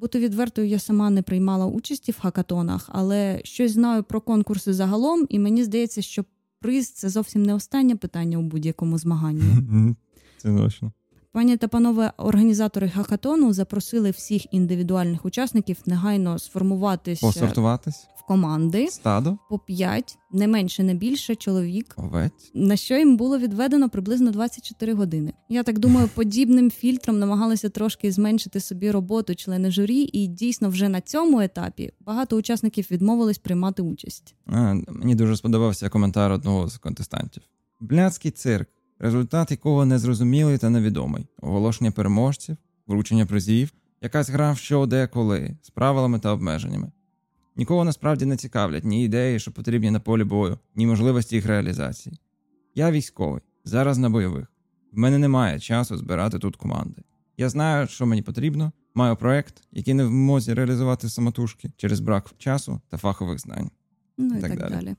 Бути 0.00 0.18
відвертою, 0.18 0.68
я 0.68 0.78
сама 0.78 1.10
не 1.10 1.22
приймала 1.22 1.66
участі 1.66 2.12
в 2.12 2.20
хакатонах, 2.20 2.88
але 2.92 3.40
щось 3.44 3.72
знаю 3.72 4.02
про 4.02 4.20
конкурси 4.20 4.72
загалом, 4.72 5.26
і 5.28 5.38
мені 5.38 5.64
здається, 5.64 6.02
що 6.02 6.24
приз 6.60 6.90
це 6.90 7.08
зовсім 7.08 7.42
не 7.42 7.54
останнє 7.54 7.96
питання 7.96 8.38
у 8.38 8.42
будь-якому 8.42 8.98
змаганні. 8.98 9.94
Це 10.38 10.56
точно. 10.56 10.92
Пані 11.32 11.56
та 11.56 11.68
панове 11.68 12.12
організатори 12.16 12.88
хакатону 12.88 13.52
запросили 13.52 14.10
всіх 14.10 14.54
індивідуальних 14.54 15.24
учасників 15.24 15.76
негайно 15.86 16.38
сформуватися 16.38 17.26
посортуватись 17.26 18.06
команди 18.30 18.88
стадо 18.90 19.38
по 19.48 19.58
п'ять, 19.58 20.18
не 20.32 20.48
менше, 20.48 20.82
не 20.82 20.94
більше 20.94 21.34
чоловік. 21.34 21.94
Овець. 21.96 22.50
На 22.54 22.76
що 22.76 22.94
їм 22.94 23.16
було 23.16 23.38
відведено 23.38 23.88
приблизно 23.88 24.30
24 24.30 24.94
години. 24.94 25.32
Я 25.48 25.62
так 25.62 25.78
думаю, 25.78 26.08
подібним 26.14 26.70
фільтром 26.70 27.18
намагалися 27.18 27.68
трошки 27.68 28.12
зменшити 28.12 28.60
собі 28.60 28.90
роботу 28.90 29.34
члени 29.34 29.70
журі, 29.70 30.10
і 30.12 30.26
дійсно 30.26 30.68
вже 30.68 30.88
на 30.88 31.00
цьому 31.00 31.40
етапі 31.40 31.92
багато 32.00 32.36
учасників 32.36 32.86
відмовились 32.90 33.38
приймати 33.38 33.82
участь. 33.82 34.34
А, 34.46 34.74
Мені 34.88 35.14
дуже 35.14 35.36
сподобався 35.36 35.88
коментар 35.88 36.32
одного 36.32 36.68
з 36.68 36.78
контестантів. 36.78 37.42
Бляцький 37.80 38.30
цирк 38.30 38.68
результат 38.98 39.50
якого 39.50 39.84
незрозумілий 39.84 40.58
та 40.58 40.70
невідомий, 40.70 41.26
оголошення 41.42 41.90
переможців, 41.90 42.56
вручення 42.86 43.26
призів, 43.26 43.72
якась 44.02 44.30
гра 44.30 44.52
в 44.52 44.58
що 44.58 44.86
де 44.86 45.06
коли, 45.06 45.56
з 45.62 45.70
правилами 45.70 46.18
та 46.18 46.32
обмеженнями. 46.32 46.90
Нікого 47.56 47.84
насправді 47.84 48.24
не 48.24 48.36
цікавлять 48.36 48.84
ні 48.84 49.04
ідеї, 49.04 49.38
що 49.38 49.52
потрібні 49.52 49.90
на 49.90 50.00
полі 50.00 50.24
бою, 50.24 50.58
ні 50.74 50.86
можливості 50.86 51.36
їх 51.36 51.46
реалізації. 51.46 52.18
Я 52.74 52.90
військовий, 52.90 53.42
зараз 53.64 53.98
на 53.98 54.10
бойових. 54.10 54.52
В 54.92 54.98
мене 54.98 55.18
немає 55.18 55.60
часу 55.60 55.96
збирати 55.96 56.38
тут 56.38 56.56
команди. 56.56 57.02
Я 57.36 57.48
знаю, 57.48 57.86
що 57.86 58.06
мені 58.06 58.22
потрібно, 58.22 58.72
маю 58.94 59.16
проект, 59.16 59.62
який 59.72 59.94
не 59.94 60.04
в 60.04 60.08
змозі 60.08 60.54
реалізувати 60.54 61.08
самотужки 61.08 61.70
через 61.76 62.00
брак 62.00 62.30
часу 62.38 62.80
та 62.88 62.96
фахових 62.96 63.38
знань. 63.38 63.70
Ну 64.18 64.34
і, 64.34 64.38
і 64.38 64.40
так, 64.40 64.50
так 64.50 64.60
далі. 64.60 64.74
далі. 64.74 64.96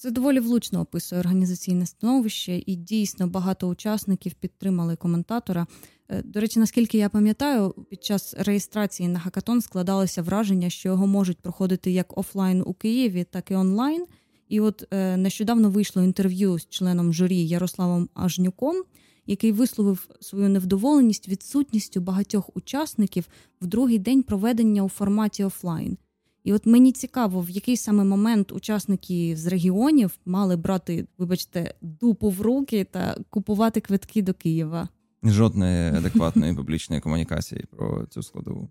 Це 0.00 0.10
доволі 0.10 0.40
влучно 0.40 0.80
описує 0.80 1.20
організаційне 1.20 1.86
становище, 1.86 2.62
і 2.66 2.76
дійсно 2.76 3.26
багато 3.26 3.68
учасників 3.68 4.34
підтримали 4.34 4.96
коментатора. 4.96 5.66
Е, 6.08 6.22
до 6.22 6.40
речі, 6.40 6.58
наскільки 6.60 6.98
я 6.98 7.08
пам'ятаю, 7.08 7.74
під 7.90 8.04
час 8.04 8.34
реєстрації 8.38 9.08
на 9.08 9.18
хакатон 9.18 9.60
складалося 9.60 10.22
враження, 10.22 10.70
що 10.70 10.88
його 10.88 11.06
можуть 11.06 11.38
проходити 11.38 11.90
як 11.90 12.18
офлайн 12.18 12.62
у 12.66 12.74
Києві, 12.74 13.24
так 13.30 13.50
і 13.50 13.54
онлайн. 13.54 14.06
І 14.48 14.60
от 14.60 14.84
е, 14.90 15.16
нещодавно 15.16 15.70
вийшло 15.70 16.02
інтерв'ю 16.02 16.58
з 16.58 16.68
членом 16.68 17.12
журі 17.12 17.46
Ярославом 17.46 18.08
Ажнюком, 18.14 18.82
який 19.26 19.52
висловив 19.52 20.08
свою 20.20 20.48
невдоволеність 20.48 21.28
відсутністю 21.28 22.00
багатьох 22.00 22.56
учасників 22.56 23.28
в 23.60 23.66
другий 23.66 23.98
день 23.98 24.22
проведення 24.22 24.82
у 24.82 24.88
форматі 24.88 25.44
офлайн. 25.44 25.98
І 26.44 26.52
от 26.52 26.66
мені 26.66 26.92
цікаво, 26.92 27.40
в 27.40 27.50
який 27.50 27.76
саме 27.76 28.04
момент 28.04 28.52
учасники 28.52 29.36
з 29.36 29.46
регіонів 29.46 30.18
мали 30.26 30.56
брати, 30.56 31.06
вибачте, 31.18 31.74
дупу 31.82 32.30
в 32.30 32.40
руки 32.40 32.86
та 32.90 33.16
купувати 33.30 33.80
квитки 33.80 34.22
до 34.22 34.34
Києва. 34.34 34.88
Жодної 35.22 35.90
адекватної 35.90 36.54
публічної 36.54 37.02
комунікації 37.02 37.64
про 37.70 38.06
цю 38.06 38.22
складову. 38.22 38.68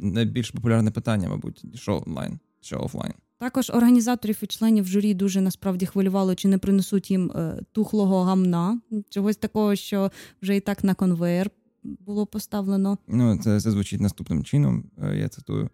Найбільш 0.00 0.50
популярне 0.50 0.90
питання, 0.90 1.28
мабуть, 1.28 1.64
що 1.74 2.02
онлайн, 2.06 2.38
що 2.60 2.80
офлайн. 2.80 3.12
Також 3.38 3.70
організаторів 3.70 4.38
і 4.42 4.46
членів 4.46 4.86
журі 4.86 5.14
дуже 5.14 5.40
насправді 5.40 5.86
хвилювало, 5.86 6.34
чи 6.34 6.48
не 6.48 6.58
принесуть 6.58 7.10
їм 7.10 7.30
е, 7.30 7.62
тухлого 7.72 8.22
гамна, 8.22 8.80
чогось 9.10 9.36
такого, 9.36 9.76
що 9.76 10.10
вже 10.42 10.56
і 10.56 10.60
так 10.60 10.84
на 10.84 10.94
конвейер 10.94 11.50
було 11.82 12.26
поставлено. 12.26 12.98
Ну 13.08 13.38
це, 13.38 13.60
це 13.60 13.70
звучить 13.70 14.00
наступним 14.00 14.44
чином. 14.44 14.84
Е, 15.02 15.16
я 15.16 15.28
цитую. 15.28 15.70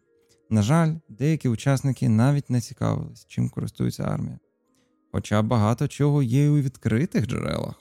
На 0.50 0.62
жаль, 0.62 0.94
деякі 1.08 1.48
учасники 1.48 2.08
навіть 2.08 2.50
не 2.50 2.60
цікавились, 2.60 3.26
чим 3.26 3.48
користується 3.48 4.02
армія. 4.02 4.38
Хоча 5.12 5.42
багато 5.42 5.88
чого 5.88 6.22
є 6.22 6.50
у 6.50 6.56
відкритих 6.56 7.26
джерелах. 7.26 7.74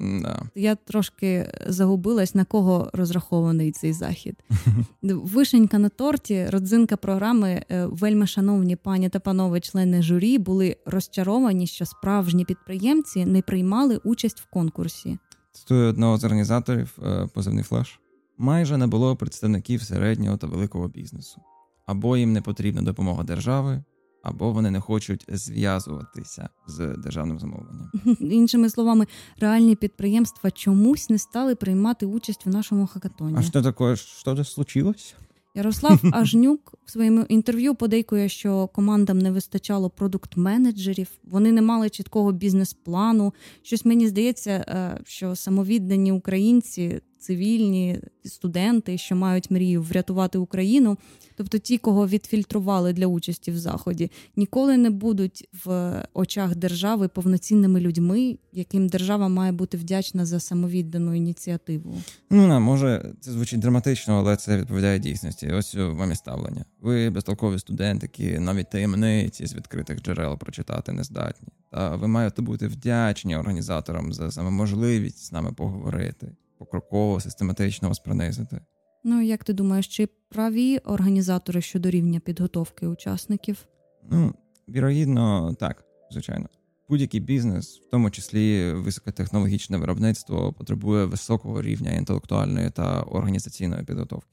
Да. 0.00 0.42
Я 0.54 0.74
трошки 0.74 1.52
загубилась, 1.66 2.34
на 2.34 2.44
кого 2.44 2.90
розрахований 2.92 3.72
цей 3.72 3.92
захід. 3.92 4.44
Вишенька 5.02 5.78
на 5.78 5.88
торті, 5.88 6.46
родзинка 6.48 6.96
програми, 6.96 7.64
е, 7.68 7.86
вельми 7.86 8.26
шановні 8.26 8.76
пані 8.76 9.08
та 9.08 9.20
панове 9.20 9.60
члени 9.60 10.02
журі 10.02 10.38
були 10.38 10.76
розчаровані, 10.86 11.66
що 11.66 11.86
справжні 11.86 12.44
підприємці 12.44 13.26
не 13.26 13.42
приймали 13.42 13.96
участь 13.96 14.40
в 14.40 14.46
конкурсі. 14.50 15.18
Цитую 15.52 15.88
одного 15.88 16.16
з 16.18 16.24
організаторів 16.24 16.98
е, 17.02 17.28
позивний 17.34 17.64
флеш. 17.64 18.00
Майже 18.38 18.76
не 18.76 18.86
було 18.86 19.16
представників 19.16 19.82
середнього 19.82 20.36
та 20.36 20.46
великого 20.46 20.88
бізнесу 20.88 21.40
або 21.88 22.16
їм 22.16 22.32
не 22.32 22.40
потрібна 22.40 22.82
допомога 22.82 23.24
держави, 23.24 23.82
або 24.22 24.52
вони 24.52 24.70
не 24.70 24.80
хочуть 24.80 25.26
зв'язуватися 25.28 26.48
з 26.66 26.96
державним 26.96 27.38
замовленням. 27.38 27.90
Іншими 28.20 28.70
словами, 28.70 29.06
реальні 29.40 29.76
підприємства 29.76 30.50
чомусь 30.50 31.10
не 31.10 31.18
стали 31.18 31.54
приймати 31.54 32.06
участь 32.06 32.46
в 32.46 32.48
нашому 32.48 32.86
хакатоні. 32.86 33.34
А 33.38 33.42
що 33.42 33.62
таке? 33.62 33.96
Що 33.96 34.36
це 34.36 34.44
случилось? 34.44 35.14
Ярослав 35.54 36.00
Ажнюк 36.12 36.74
в 36.84 36.90
своєму 36.90 37.22
інтерв'ю 37.22 37.74
подейкує, 37.74 38.28
що 38.28 38.66
командам 38.66 39.18
не 39.18 39.30
вистачало 39.30 39.90
продукт-менеджерів, 39.90 41.08
вони 41.24 41.52
не 41.52 41.62
мали 41.62 41.90
чіткого 41.90 42.32
бізнес-плану. 42.32 43.34
Щось 43.62 43.84
мені 43.84 44.08
здається, 44.08 44.50
е, 44.50 45.00
що 45.04 45.36
самовіддані 45.36 46.12
українці, 46.12 47.00
цивільні 47.18 48.00
студенти, 48.24 48.98
що 48.98 49.16
мають 49.16 49.50
мрію 49.50 49.82
врятувати 49.82 50.38
Україну, 50.38 50.98
Тобто 51.38 51.58
ті, 51.58 51.78
кого 51.78 52.08
відфільтрували 52.08 52.92
для 52.92 53.06
участі 53.06 53.50
в 53.50 53.58
заході, 53.58 54.10
ніколи 54.36 54.76
не 54.76 54.90
будуть 54.90 55.48
в 55.64 55.92
очах 56.14 56.56
держави 56.56 57.08
повноцінними 57.08 57.80
людьми, 57.80 58.38
яким 58.52 58.88
держава 58.88 59.28
має 59.28 59.52
бути 59.52 59.76
вдячна 59.76 60.26
за 60.26 60.40
самовіддану 60.40 61.14
ініціативу. 61.14 62.02
Ну 62.30 62.60
може 62.60 63.12
це 63.20 63.32
звучить 63.32 63.60
драматично, 63.60 64.18
але 64.18 64.36
це 64.36 64.58
відповідає 64.58 64.98
дійсності. 64.98 65.46
Ось 65.46 65.74
вам 65.74 66.12
і 66.12 66.14
ставлення. 66.14 66.64
Ви 66.80 67.10
безтолкові 67.10 67.58
студенти, 67.58 68.10
які 68.12 68.38
навіть 68.38 68.70
таємниці 68.70 69.46
з 69.46 69.54
відкритих 69.54 70.02
джерел 70.02 70.38
прочитати 70.38 70.92
не 70.92 71.04
здатні. 71.04 71.48
Та 71.70 71.96
ви 71.96 72.08
маєте 72.08 72.42
бути 72.42 72.68
вдячні 72.68 73.36
організаторам 73.36 74.12
за 74.12 74.30
саме 74.30 74.50
можливість 74.50 75.26
з 75.26 75.32
нами 75.32 75.52
поговорити, 75.52 76.32
покроково, 76.58 77.20
систематично 77.20 77.88
вас 77.88 77.98
пронизити. 77.98 78.60
Ну, 79.04 79.22
як 79.22 79.44
ти 79.44 79.52
думаєш, 79.52 79.88
чи 79.88 80.08
праві 80.28 80.78
організатори 80.78 81.60
щодо 81.60 81.90
рівня 81.90 82.20
підготовки 82.20 82.86
учасників? 82.86 83.66
Ну, 84.10 84.34
вірогідно, 84.68 85.54
так, 85.60 85.84
звичайно. 86.10 86.48
Будь-який 86.88 87.20
бізнес, 87.20 87.78
в 87.78 87.90
тому 87.90 88.10
числі 88.10 88.72
високотехнологічне 88.72 89.76
виробництво, 89.78 90.52
потребує 90.52 91.04
високого 91.04 91.62
рівня 91.62 91.92
інтелектуальної 91.92 92.70
та 92.70 93.02
організаційної 93.02 93.84
підготовки. 93.84 94.28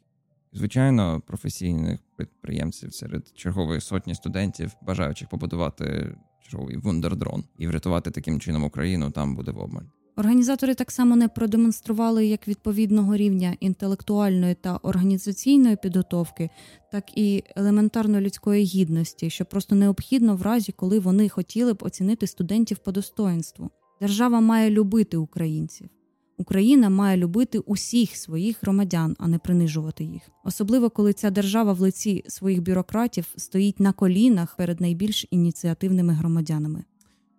Звичайно, 0.53 1.21
професійних 1.27 1.99
підприємців 2.17 2.93
серед 2.93 3.31
чергової 3.35 3.81
сотні 3.81 4.15
студентів, 4.15 4.71
бажаючих 4.81 5.29
побудувати 5.29 6.15
черговий 6.49 6.77
вундердрон 6.77 7.43
і 7.57 7.67
врятувати 7.67 8.11
таким 8.11 8.39
чином 8.39 8.63
Україну, 8.63 9.11
там 9.11 9.35
буде 9.35 9.51
в 9.51 9.59
обмаль. 9.59 9.83
Організатори 10.17 10.75
так 10.75 10.91
само 10.91 11.15
не 11.15 11.27
продемонстрували 11.27 12.25
як 12.25 12.47
відповідного 12.47 13.15
рівня 13.15 13.57
інтелектуальної 13.59 14.55
та 14.55 14.77
організаційної 14.77 15.75
підготовки, 15.75 16.49
так 16.91 17.17
і 17.17 17.43
елементарно 17.55 18.21
людської 18.21 18.63
гідності, 18.63 19.29
що 19.29 19.45
просто 19.45 19.75
необхідно 19.75 20.35
в 20.35 20.41
разі, 20.41 20.71
коли 20.71 20.99
вони 20.99 21.29
хотіли 21.29 21.73
б 21.73 21.83
оцінити 21.83 22.27
студентів 22.27 22.77
по 22.77 22.91
достоинству. 22.91 23.69
Держава 24.01 24.41
має 24.41 24.69
любити 24.69 25.17
українців. 25.17 25.89
Україна 26.37 26.89
має 26.89 27.17
любити 27.17 27.59
усіх 27.59 28.15
своїх 28.15 28.57
громадян, 28.61 29.15
а 29.19 29.27
не 29.27 29.37
принижувати 29.37 30.03
їх, 30.03 30.21
особливо 30.43 30.89
коли 30.89 31.13
ця 31.13 31.29
держава 31.29 31.73
в 31.73 31.79
лиці 31.79 32.23
своїх 32.27 32.61
бюрократів 32.61 33.33
стоїть 33.37 33.79
на 33.79 33.93
колінах 33.93 34.55
перед 34.55 34.81
найбільш 34.81 35.25
ініціативними 35.31 36.13
громадянами. 36.13 36.83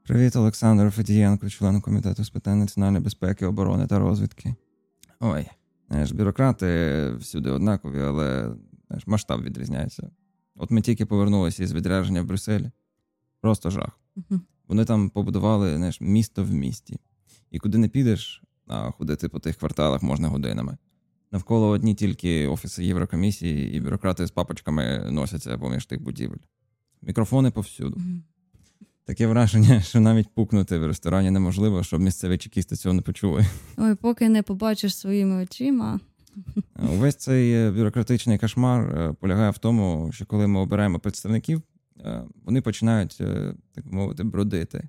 Привіт, 0.07 0.37
Олександр 0.37 0.91
Федієнко, 0.91 1.49
член 1.49 1.81
комітету 1.81 2.25
з 2.25 2.31
питань 2.31 2.59
національної 2.59 3.05
безпеки, 3.05 3.47
оборони 3.47 3.87
та 3.87 3.99
розвідки. 3.99 4.55
Ой, 5.21 5.47
знаєш, 5.89 6.13
бюрократи 6.13 7.11
всюди 7.19 7.51
однакові, 7.51 8.01
але 8.01 8.55
знаєш, 8.87 9.07
масштаб 9.07 9.43
відрізняється. 9.43 10.11
От 10.57 10.71
ми 10.71 10.81
тільки 10.81 11.07
повернулися 11.07 11.63
із 11.63 11.73
відрядження 11.73 12.23
в 12.23 12.25
Брюсселі. 12.25 12.71
Просто 13.41 13.71
жах. 13.71 14.01
uh 14.17 14.41
Вони 14.69 14.85
там 14.85 15.11
побудували 15.11 15.77
знаєш, 15.77 16.01
місто 16.01 16.45
в 16.45 16.51
місті. 16.51 17.01
І 17.51 17.59
куди 17.59 17.79
не 17.79 17.89
підеш, 17.89 18.43
а 18.67 18.91
ходити 18.91 19.29
по 19.29 19.39
тих 19.39 19.57
кварталах 19.57 20.03
можна 20.03 20.29
годинами. 20.29 20.77
Навколо 21.33 21.69
одні 21.69 21.95
тільки 21.95 22.47
офіси 22.47 22.85
Єврокомісії, 22.85 23.77
і 23.77 23.81
бюрократи 23.81 24.27
з 24.27 24.31
папочками 24.31 25.11
носяться 25.11 25.59
поміж 25.59 25.87
тих 25.87 26.03
будівель. 26.03 26.45
Мікрофони 27.03 27.51
повсюду. 27.51 27.97
uh 27.97 28.21
Таке 29.07 29.27
враження, 29.27 29.81
що 29.83 30.01
навіть 30.01 30.29
пукнути 30.29 30.79
в 30.79 30.87
ресторані 30.87 31.31
неможливо, 31.31 31.83
щоб 31.83 32.01
місцеві 32.01 32.39
чекісти 32.39 32.77
цього 32.77 32.93
не 32.93 33.03
почули. 33.03 33.47
Ой, 33.77 33.95
поки 33.95 34.29
не 34.29 34.43
побачиш 34.43 34.97
своїми 34.97 35.43
очима. 35.43 36.01
Увесь 36.93 37.17
цей 37.17 37.53
е, 37.53 37.71
бюрократичний 37.71 38.39
кошмар 38.39 38.81
е, 38.83 39.13
полягає 39.13 39.51
в 39.51 39.59
тому, 39.59 40.13
що 40.13 40.27
коли 40.27 40.47
ми 40.47 40.61
обираємо 40.61 40.99
представників, 40.99 41.63
е, 42.01 42.23
вони 42.45 42.61
починають, 42.61 43.17
так 43.75 43.85
мовити, 43.85 44.25
бродити 44.25 44.89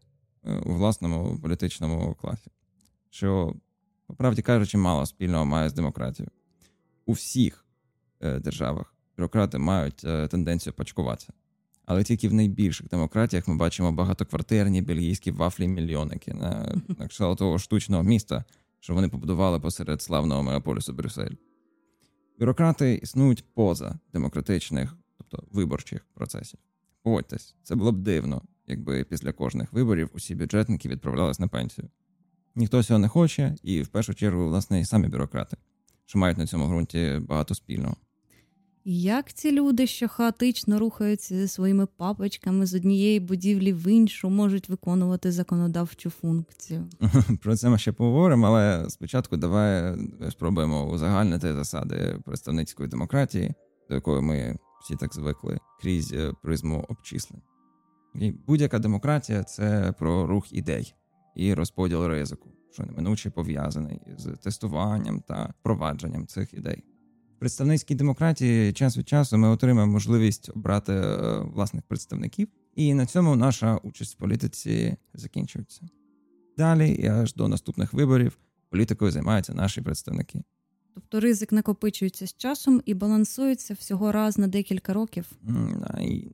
у 0.66 0.74
власному 0.74 1.40
політичному 1.42 2.16
класі, 2.22 2.52
що, 3.10 3.56
по 4.08 4.14
правді 4.14 4.42
кажучи, 4.42 4.78
мало 4.78 5.06
спільного 5.06 5.46
має 5.46 5.70
з 5.70 5.74
демократією. 5.74 6.32
У 7.06 7.12
всіх 7.12 7.66
державах 8.22 8.96
бюрократи 9.18 9.58
мають 9.58 9.98
тенденцію 10.30 10.74
пачкуватися. 10.74 11.34
Але 11.88 12.04
тільки 12.04 12.30
в 12.30 12.34
найбільших 12.34 12.88
демократіях 12.88 13.48
ми 13.48 13.56
бачимо 13.56 13.92
багатоквартирні 13.92 14.82
бельгійські 14.82 15.32
вафлі-мільйонники 15.32 16.34
на, 16.34 16.82
на 17.00 17.08
кшталт 17.08 17.40
того 17.40 17.60
штучного 17.60 18.04
міста, 18.04 18.46
що 18.80 18.94
вони 18.94 19.10
побудували 19.10 19.60
посеред 19.60 20.02
славного 20.02 20.44
мегаполісу 20.44 20.94
Брюссель. 20.94 21.32
Бюрократи 22.40 22.94
існують 22.94 23.46
поза 23.54 24.00
демократичних, 24.14 24.98
тобто 25.18 25.48
виборчих 25.52 26.06
процесів. 26.14 26.60
Погодьтесь, 27.04 27.56
це 27.64 27.76
було 27.76 27.92
б 27.92 27.98
дивно, 27.98 28.42
якби 28.68 29.04
після 29.04 29.32
кожних 29.32 29.74
виборів 29.74 30.10
усі 30.14 30.36
бюджетники 30.36 30.90
відправлялись 30.90 31.40
на 31.40 31.48
пенсію. 31.48 31.90
Ніхто 32.56 32.84
цього 32.84 33.00
не 33.00 33.08
хоче, 33.08 33.56
і 33.64 33.82
в 33.82 33.88
першу 33.88 34.14
чергу, 34.14 34.48
власне, 34.48 34.80
і 34.80 34.86
самі 34.86 35.08
бюрократи, 35.08 35.58
що 36.06 36.20
мають 36.20 36.38
на 36.38 36.48
цьому 36.48 36.68
ґрунті 36.68 37.20
багато 37.28 37.56
спільного. 37.56 37.96
Як 38.90 39.34
ці 39.34 39.52
люди, 39.52 39.88
що 39.88 40.08
хаотично 40.08 40.80
рухаються 40.80 41.36
зі 41.36 41.48
своїми 41.48 41.86
папочками 41.86 42.66
з 42.66 42.74
однієї 42.74 43.20
будівлі 43.20 43.74
в 43.74 43.88
іншу, 43.88 44.30
можуть 44.30 44.70
виконувати 44.70 45.32
законодавчу 45.32 46.10
функцію? 46.10 46.90
Про 47.42 47.56
це 47.56 47.70
ми 47.70 47.78
ще 47.78 47.92
поговоримо, 47.92 48.48
але 48.48 48.90
спочатку 48.90 49.38
давай 49.38 49.96
спробуємо 50.32 50.90
узагальнити 50.90 51.54
засади 51.54 52.20
представницької 52.26 52.90
демократії, 52.90 53.54
до 53.90 53.96
якої 53.96 54.22
ми 54.22 54.58
всі 54.82 54.96
так 54.96 55.14
звикли 55.14 55.60
крізь 55.82 56.14
е, 56.14 56.34
призму 56.44 56.86
обчислень. 56.90 57.42
І 58.16 58.32
будь-яка 58.32 58.80
демократія 58.80 59.44
це 59.44 59.94
про 60.00 60.28
рух 60.28 60.54
ідей 60.54 60.94
і 61.36 61.54
розподіл 61.54 62.06
ризику, 62.06 62.50
що 62.72 62.84
неминуче 62.84 63.30
пов'язаний 63.30 64.02
з 64.18 64.26
тестуванням 64.26 65.22
та 65.28 65.54
впровадженням 65.60 66.28
цих 66.28 66.54
ідей. 66.54 66.84
Представницькій 67.40 67.96
демократії 67.96 68.74
час 68.74 68.98
від 68.98 69.10
часу 69.10 69.38
ми 69.38 69.48
отримаємо 69.48 69.92
можливість 69.92 70.50
обрати 70.56 70.94
е, 70.94 71.40
власних 71.40 71.84
представників, 71.84 72.48
і 72.76 72.94
на 72.94 73.06
цьому 73.06 73.36
наша 73.36 73.78
участь 73.78 74.16
в 74.16 74.18
політиці 74.18 74.96
закінчується. 75.14 75.82
Далі 76.58 76.92
і 76.92 77.08
аж 77.08 77.34
до 77.34 77.48
наступних 77.48 77.94
виборів 77.94 78.38
політикою 78.70 79.12
займаються 79.12 79.54
наші 79.54 79.82
представники. 79.82 80.44
Тобто 80.94 81.20
ризик 81.20 81.52
накопичується 81.52 82.28
з 82.28 82.38
часом 82.38 82.82
і 82.86 82.94
балансується 82.94 83.74
всього 83.74 84.12
раз 84.12 84.38
на 84.38 84.48
декілька 84.48 84.94
років. 84.94 85.32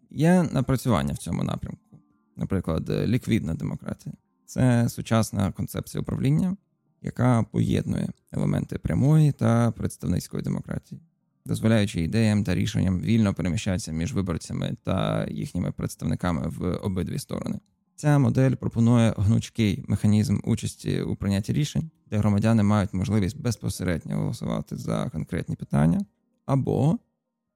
Є 0.09 0.43
напрацювання 0.43 1.13
в 1.13 1.17
цьому 1.17 1.43
напрямку, 1.43 1.99
наприклад, 2.35 2.89
ліквідна 2.89 3.53
демократія. 3.53 4.15
Це 4.45 4.89
сучасна 4.89 5.51
концепція 5.51 6.01
управління, 6.01 6.57
яка 7.03 7.43
поєднує 7.43 8.09
елементи 8.31 8.77
прямої 8.77 9.31
та 9.31 9.71
представницької 9.71 10.43
демократії, 10.43 11.01
дозволяючи 11.45 12.01
ідеям 12.01 12.43
та 12.43 12.55
рішенням 12.55 13.01
вільно 13.01 13.33
переміщатися 13.33 13.91
між 13.91 14.13
виборцями 14.13 14.75
та 14.83 15.27
їхніми 15.29 15.71
представниками 15.71 16.47
в 16.47 16.75
обидві 16.75 17.19
сторони. 17.19 17.59
Ця 17.95 18.19
модель 18.19 18.55
пропонує 18.55 19.13
гнучкий 19.17 19.85
механізм 19.87 20.39
участі 20.43 21.01
у 21.01 21.15
прийнятті 21.15 21.53
рішень, 21.53 21.89
де 22.09 22.17
громадяни 22.17 22.63
мають 22.63 22.93
можливість 22.93 23.37
безпосередньо 23.37 24.17
голосувати 24.17 24.77
за 24.77 25.09
конкретні 25.09 25.55
питання, 25.55 26.05
або 26.45 26.99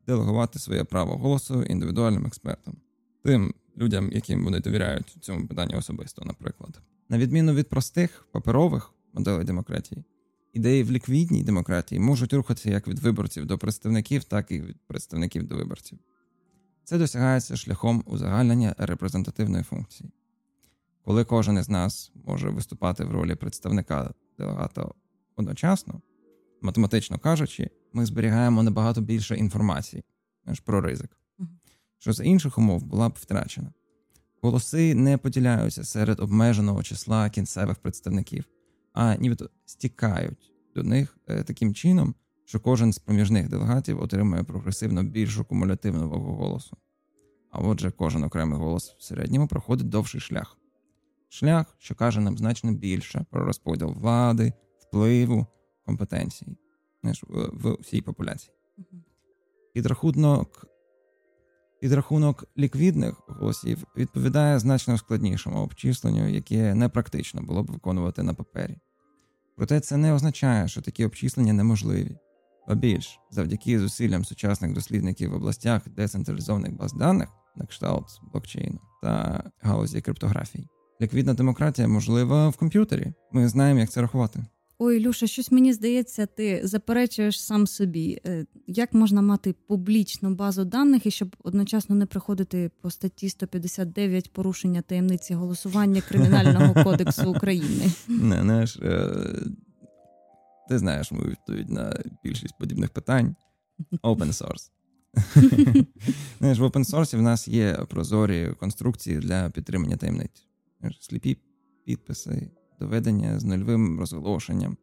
делегувати 0.08 0.60
своє 0.60 0.84
право 0.84 1.18
голосу 1.18 1.64
індивідуальним 1.64 2.26
експертам, 2.26 2.78
тим 3.24 3.54
людям, 3.78 4.12
яким 4.12 4.44
вони 4.44 4.60
довіряють 4.60 5.18
цьому 5.22 5.48
питанню 5.48 5.78
особисто, 5.78 6.26
наприклад. 6.26 6.82
На 7.10 7.18
відміну 7.18 7.54
від 7.54 7.70
простих 7.70 8.28
паперових 8.32 8.94
моделей 9.14 9.46
демократії, 9.46 10.04
ідеї 10.54 10.84
в 10.84 10.92
ліквідній 10.92 11.44
демократії 11.44 12.00
можуть 12.00 12.34
рухатися 12.34 12.70
як 12.70 12.88
від 12.88 13.00
виборців 13.00 13.46
до 13.46 13.58
представників, 13.58 14.24
так 14.24 14.52
і 14.52 14.62
від 14.62 14.78
представників 14.88 15.48
до 15.48 15.56
виборців. 15.56 16.00
Це 16.84 16.98
досягається 16.98 17.58
шляхом 17.58 18.04
узагальнення 18.06 18.76
репрезентативної 18.78 19.64
функції. 19.64 20.12
Коли 21.02 21.26
кожен 21.26 21.58
із 21.58 21.70
нас 21.70 22.12
може 22.26 22.50
виступати 22.50 23.04
в 23.04 23.12
ролі 23.12 23.36
представника 23.36 24.14
делегата 24.38 24.92
одночасно, 25.36 26.02
математично 26.62 27.20
кажучи, 27.20 27.70
ми 27.94 28.06
зберігаємо 28.06 28.64
набагато 28.64 29.02
більше 29.02 29.36
інформації 29.36 30.04
ніж 30.48 30.60
про 30.60 30.82
ризик, 30.82 31.18
що 31.98 32.14
за 32.14 32.24
інших 32.24 32.58
умов 32.58 32.84
була 32.84 33.10
б 33.10 33.14
втрачена. 33.22 33.74
Голоси 34.42 34.96
не 34.96 35.18
поділяються 35.18 35.84
серед 35.84 36.20
обмеженого 36.20 36.84
числа 36.84 37.30
кінцевих 37.30 37.78
представників, 37.78 38.46
а 39.00 39.16
нібито 39.16 39.50
стікають 39.66 40.54
до 40.76 40.84
них 40.84 41.18
е, 41.28 41.44
таким 41.44 41.74
чином, 41.74 42.16
що 42.46 42.60
кожен 42.60 42.94
з 42.94 43.00
проміжних 43.00 43.50
делегатів 43.50 44.02
отримує 44.02 44.44
прогресивно 44.44 45.04
більшу 45.04 45.46
кумулятивну 45.46 46.10
вагу 46.10 46.34
голосу. 46.34 46.78
А 47.52 47.60
отже, 47.60 47.92
кожен 47.92 48.24
окремий 48.24 48.60
голос 48.60 48.96
в 49.00 49.04
середньому 49.04 49.48
проходить 49.48 49.90
довший 49.90 50.22
шлях. 50.22 50.58
Шлях, 51.30 51.76
що 51.78 51.96
каже 51.96 52.22
нам 52.22 52.38
значно 52.38 52.72
більше 52.72 53.26
про 53.30 53.46
розподіл 53.46 53.88
влади, 53.88 54.54
впливу, 54.80 55.46
компетенції 55.86 56.58
ніж 57.04 57.26
в, 57.28 57.78
всій 57.80 58.02
популяції. 58.02 58.54
Підрахунок 59.74 60.66
підрахунок 61.88 62.46
ліквідних 62.58 63.22
голосів 63.28 63.84
відповідає 63.98 64.60
значно 64.60 64.98
складнішому 64.98 65.60
обчисленню, 65.60 66.28
яке 66.28 66.76
непрактично 66.76 67.42
було 67.42 67.64
б 67.64 67.72
виконувати 67.72 68.24
на 68.24 68.34
папері. 68.34 68.78
Проте 69.58 69.80
це 69.80 69.98
не 69.98 70.14
означає, 70.14 70.68
що 70.68 70.82
такі 70.82 71.06
обчислення 71.06 71.54
неможливі. 71.54 72.18
А 72.68 72.76
більш 72.76 73.20
завдяки 73.32 73.80
зусиллям 73.80 74.26
сучасних 74.26 74.74
дослідників 74.74 75.32
в 75.32 75.34
областях 75.34 75.90
децентралізованих 75.90 76.74
баз 76.74 76.94
даних 76.94 77.30
на 77.56 77.66
кшталт 77.66 78.22
блокчейну 78.34 78.80
та 79.02 79.44
галузі 79.62 80.02
криптографії. 80.02 80.68
Ліквідна 81.02 81.34
демократія 81.34 81.88
можлива 81.88 82.50
в 82.50 82.58
комп'ютері. 82.58 83.14
Ми 83.32 83.48
знаємо, 83.48 83.80
як 83.80 83.90
це 83.90 84.02
рахувати. 84.02 84.46
Ой, 84.80 85.00
Люша, 85.00 85.28
щось 85.28 85.52
мені 85.52 85.74
здається, 85.74 86.26
ти 86.26 86.62
заперечуєш 86.64 87.44
сам 87.44 87.68
собі. 87.68 88.22
Е, 88.26 88.46
як 88.68 88.94
можна 88.94 89.22
мати 89.22 89.56
публічну 89.68 90.36
базу 90.36 90.66
даних 90.66 91.06
і 91.06 91.12
щоб 91.12 91.36
одночасно 91.44 91.96
не 91.96 92.06
приходити 92.06 92.72
по 92.82 92.90
статті 92.92 93.30
159 93.30 94.34
порушення 94.34 94.82
таємниці 94.82 95.34
голосування 95.34 96.02
Кримінального 96.02 96.74
кодексу 96.84 97.32
України? 97.32 97.92
Не, 98.08 98.42
знаєш, 98.42 98.78
е, 98.78 99.10
Ти 100.70 100.80
знаєш 100.80 101.12
мою 101.12 101.30
відповідь 101.30 101.70
на 101.70 102.04
більшість 102.24 102.58
подібних 102.58 102.90
питань. 102.90 103.36
Open 104.04 104.44
source. 104.44 104.72
Знаєш, 106.40 106.60
В 106.60 106.64
open 106.64 106.86
source 106.90 107.18
в 107.18 107.22
нас 107.22 107.48
є 107.48 107.74
прозорі 107.74 108.54
конструкції 108.60 109.18
для 109.18 109.50
підтримання 109.50 109.98
таємниць. 109.98 110.48
Сліпі 111.00 111.38
підписи 111.86 112.52
доведення 112.80 113.40
з 113.40 113.44
нульовим 113.44 114.00
розголошенням 114.00 114.78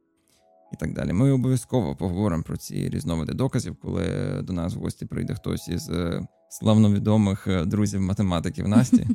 і 0.72 0.76
так 0.76 0.92
далі. 0.92 1.12
Ми 1.12 1.32
обов'язково 1.32 1.96
поговоримо 1.96 2.42
про 2.42 2.56
ці 2.56 2.88
різновиди 2.88 3.34
доказів, 3.34 3.76
коли 3.76 4.06
до 4.42 4.52
нас 4.52 4.74
в 4.74 4.78
гості 4.78 5.06
прийде 5.06 5.34
хтось 5.34 5.68
із 5.68 5.90
е, 5.90 6.26
славновідомих 6.48 7.46
е, 7.46 7.64
друзів-математиків 7.64 8.68
Насті. 8.68 9.06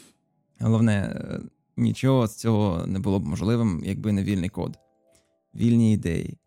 Головне, 0.60 0.92
е, 0.92 1.40
нічого 1.76 2.26
з 2.26 2.36
цього 2.36 2.86
не 2.86 2.98
було 2.98 3.20
б 3.20 3.26
можливим, 3.26 3.82
якби 3.84 4.12
не 4.12 4.24
вільний 4.24 4.48
код, 4.48 4.78
вільні 5.54 5.92
ідеї, 5.92 6.38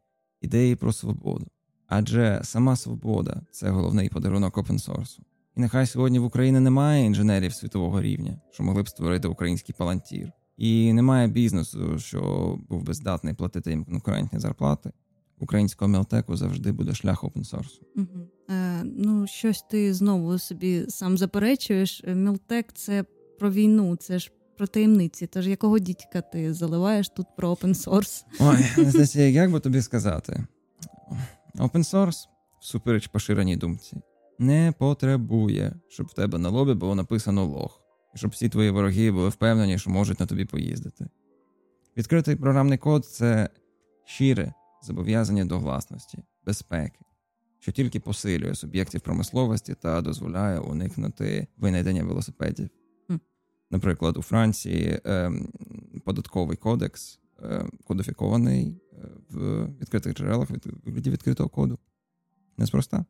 ідеї 0.41 0.75
про 0.75 0.93
свободу. 0.93 1.47
Адже 1.87 2.41
сама 2.43 2.75
свобода 2.75 3.41
це 3.51 3.69
головний 3.69 4.09
подарунок 4.09 4.57
опенсорсу. 4.57 5.23
І 5.55 5.61
нехай 5.61 5.85
сьогодні 5.85 6.19
в 6.19 6.23
Україні 6.23 6.59
немає 6.59 7.05
інженерів 7.05 7.53
світового 7.53 8.01
рівня, 8.01 8.41
що 8.51 8.63
могли 8.63 8.83
б 8.83 8.89
створити 8.89 9.27
український 9.27 9.75
палантір. 9.77 10.31
І 10.62 10.93
немає 10.93 11.28
бізнесу, 11.28 12.00
що 12.00 12.21
був 12.69 12.84
би 12.84 12.93
здатний 12.93 13.34
платити 13.34 13.69
їм 13.69 13.86
конкурентні 13.86 14.39
зарплати. 14.39 14.91
Українського 15.39 15.89
мелтеку 15.89 16.36
завжди 16.36 16.71
буде 16.71 16.93
шлях 16.93 17.24
опенсорсу. 17.24 17.82
Угу. 17.95 18.28
Е, 18.50 18.84
Ну, 18.84 19.28
щось 19.28 19.62
ти 19.62 19.93
знову 19.93 20.39
собі 20.39 20.86
сам 20.88 21.17
заперечуєш. 21.17 22.04
Мілтек 22.08 22.74
це 22.74 23.06
про 23.39 23.52
війну, 23.52 23.95
це 23.95 24.19
ж 24.19 24.32
про 24.58 24.67
таємниці. 24.67 25.28
Тож 25.28 25.47
якого 25.47 25.80
дідька 25.80 26.21
ти 26.21 26.54
заливаєш 26.54 27.10
тут 27.10 27.28
про 27.38 27.50
опенсорс? 27.50 28.26
Ой, 28.39 28.65
Анастасія, 28.78 29.30
як 29.30 29.52
би 29.52 29.60
тобі 29.60 29.82
сказати? 29.82 30.45
Опенсорс, 31.60 32.28
всупереч 32.60 33.08
поширеній 33.08 33.58
думці, 33.58 34.02
не 34.39 34.74
потребує, 34.80 35.76
щоб 35.89 36.08
в 36.08 36.13
тебе 36.13 36.38
на 36.38 36.50
лобі 36.50 36.74
було 36.74 36.95
написано 36.95 37.45
лох 37.45 37.80
щоб 38.13 38.32
всі 38.32 38.50
твої 38.50 38.69
вороги 38.69 39.12
були 39.12 39.30
впевнені, 39.30 39.78
що 39.78 39.89
можуть 39.89 40.19
на 40.19 40.26
тобі 40.26 40.45
поїздити. 40.45 41.08
Відкритий 41.97 42.36
програмний 42.36 42.78
код 42.78 43.06
це 43.06 43.50
щире 44.06 44.54
зобов'язання 44.84 45.45
до 45.45 45.60
власності, 45.60 46.24
безпеки, 46.45 47.00
що 47.60 47.71
тільки 47.71 48.00
посилює 48.00 48.56
суб'єктів 48.56 49.02
промисловості 49.02 49.76
та 49.82 50.02
дозволяє 50.02 50.60
уникнути 50.60 51.47
винайдення 51.58 52.04
велосипедів. 52.04 52.69
Mm. 53.10 53.19
Наприклад, 53.69 54.17
у 54.17 54.21
Франції 54.21 55.00
е, 55.06 55.32
податковий 56.06 56.58
кодекс 56.58 57.19
е, 57.43 57.65
кодифікований 57.84 58.82
в 59.30 59.65
відкритих 59.82 60.13
джерелах 60.13 60.52
від 60.52 60.65
вигляді 60.86 61.10
відкритого 61.10 61.50
коду. 61.50 61.80
Неспроста. 62.58 63.06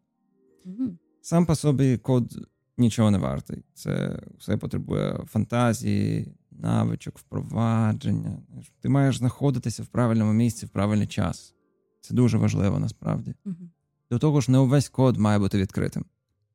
Mm. 0.66 0.98
Сам 1.22 1.46
по 1.46 1.56
собі 1.56 1.98
код 1.98 2.48
нічого 2.82 3.12
не 3.12 3.18
вартий. 3.18 3.64
Це 3.74 4.20
все 4.38 4.58
потребує 4.58 5.20
фантазії, 5.28 6.36
навичок, 6.52 7.18
впровадження. 7.18 8.38
Ти 8.80 8.90
маєш 8.90 9.18
знаходитися 9.18 9.84
в 9.84 9.88
правильному 9.88 10.34
місці 10.34 10.66
в 10.66 10.70
правильний 10.70 11.08
час. 11.08 11.54
Це 12.02 12.14
дуже 12.14 12.38
важливо 12.38 12.80
насправді. 12.80 13.36
Угу. 13.46 13.70
До 14.12 14.20
того 14.20 14.42
ж, 14.42 14.52
не 14.52 14.58
увесь 14.58 14.90
код 14.90 15.18
має 15.18 15.40
бути 15.40 15.58
відкритим. 15.58 16.06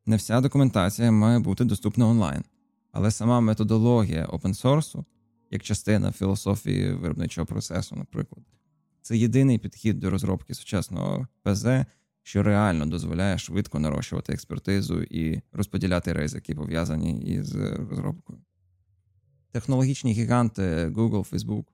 Не 0.06 0.16
вся 0.16 0.40
документація 0.40 1.10
має 1.10 1.38
бути 1.38 1.64
доступна 1.64 2.08
онлайн, 2.08 2.44
але 2.92 3.10
сама 3.10 3.40
методологія 3.40 4.24
опенсорсу, 4.24 5.04
як 5.50 5.62
частина 5.62 6.12
філософії 6.12 6.92
виробничого 6.92 7.46
процесу, 7.46 7.96
наприклад, 7.96 8.44
це 9.02 9.16
єдиний 9.16 9.58
підхід 9.58 9.98
до 9.98 10.10
розробки 10.10 10.54
сучасного 10.54 11.28
ПЗ, 11.42 11.66
що 12.26 12.42
реально 12.42 12.86
дозволяє 12.86 13.38
швидко 13.38 13.78
нарощувати 13.78 14.32
експертизу 14.32 15.02
і 15.02 15.40
розподіляти 15.52 16.12
ризики, 16.12 16.54
пов'язані 16.54 17.22
із 17.22 17.54
розробкою. 17.90 18.38
Технологічні 19.52 20.12
гіганти 20.12 20.62
Google, 20.88 21.30
Facebook, 21.30 21.64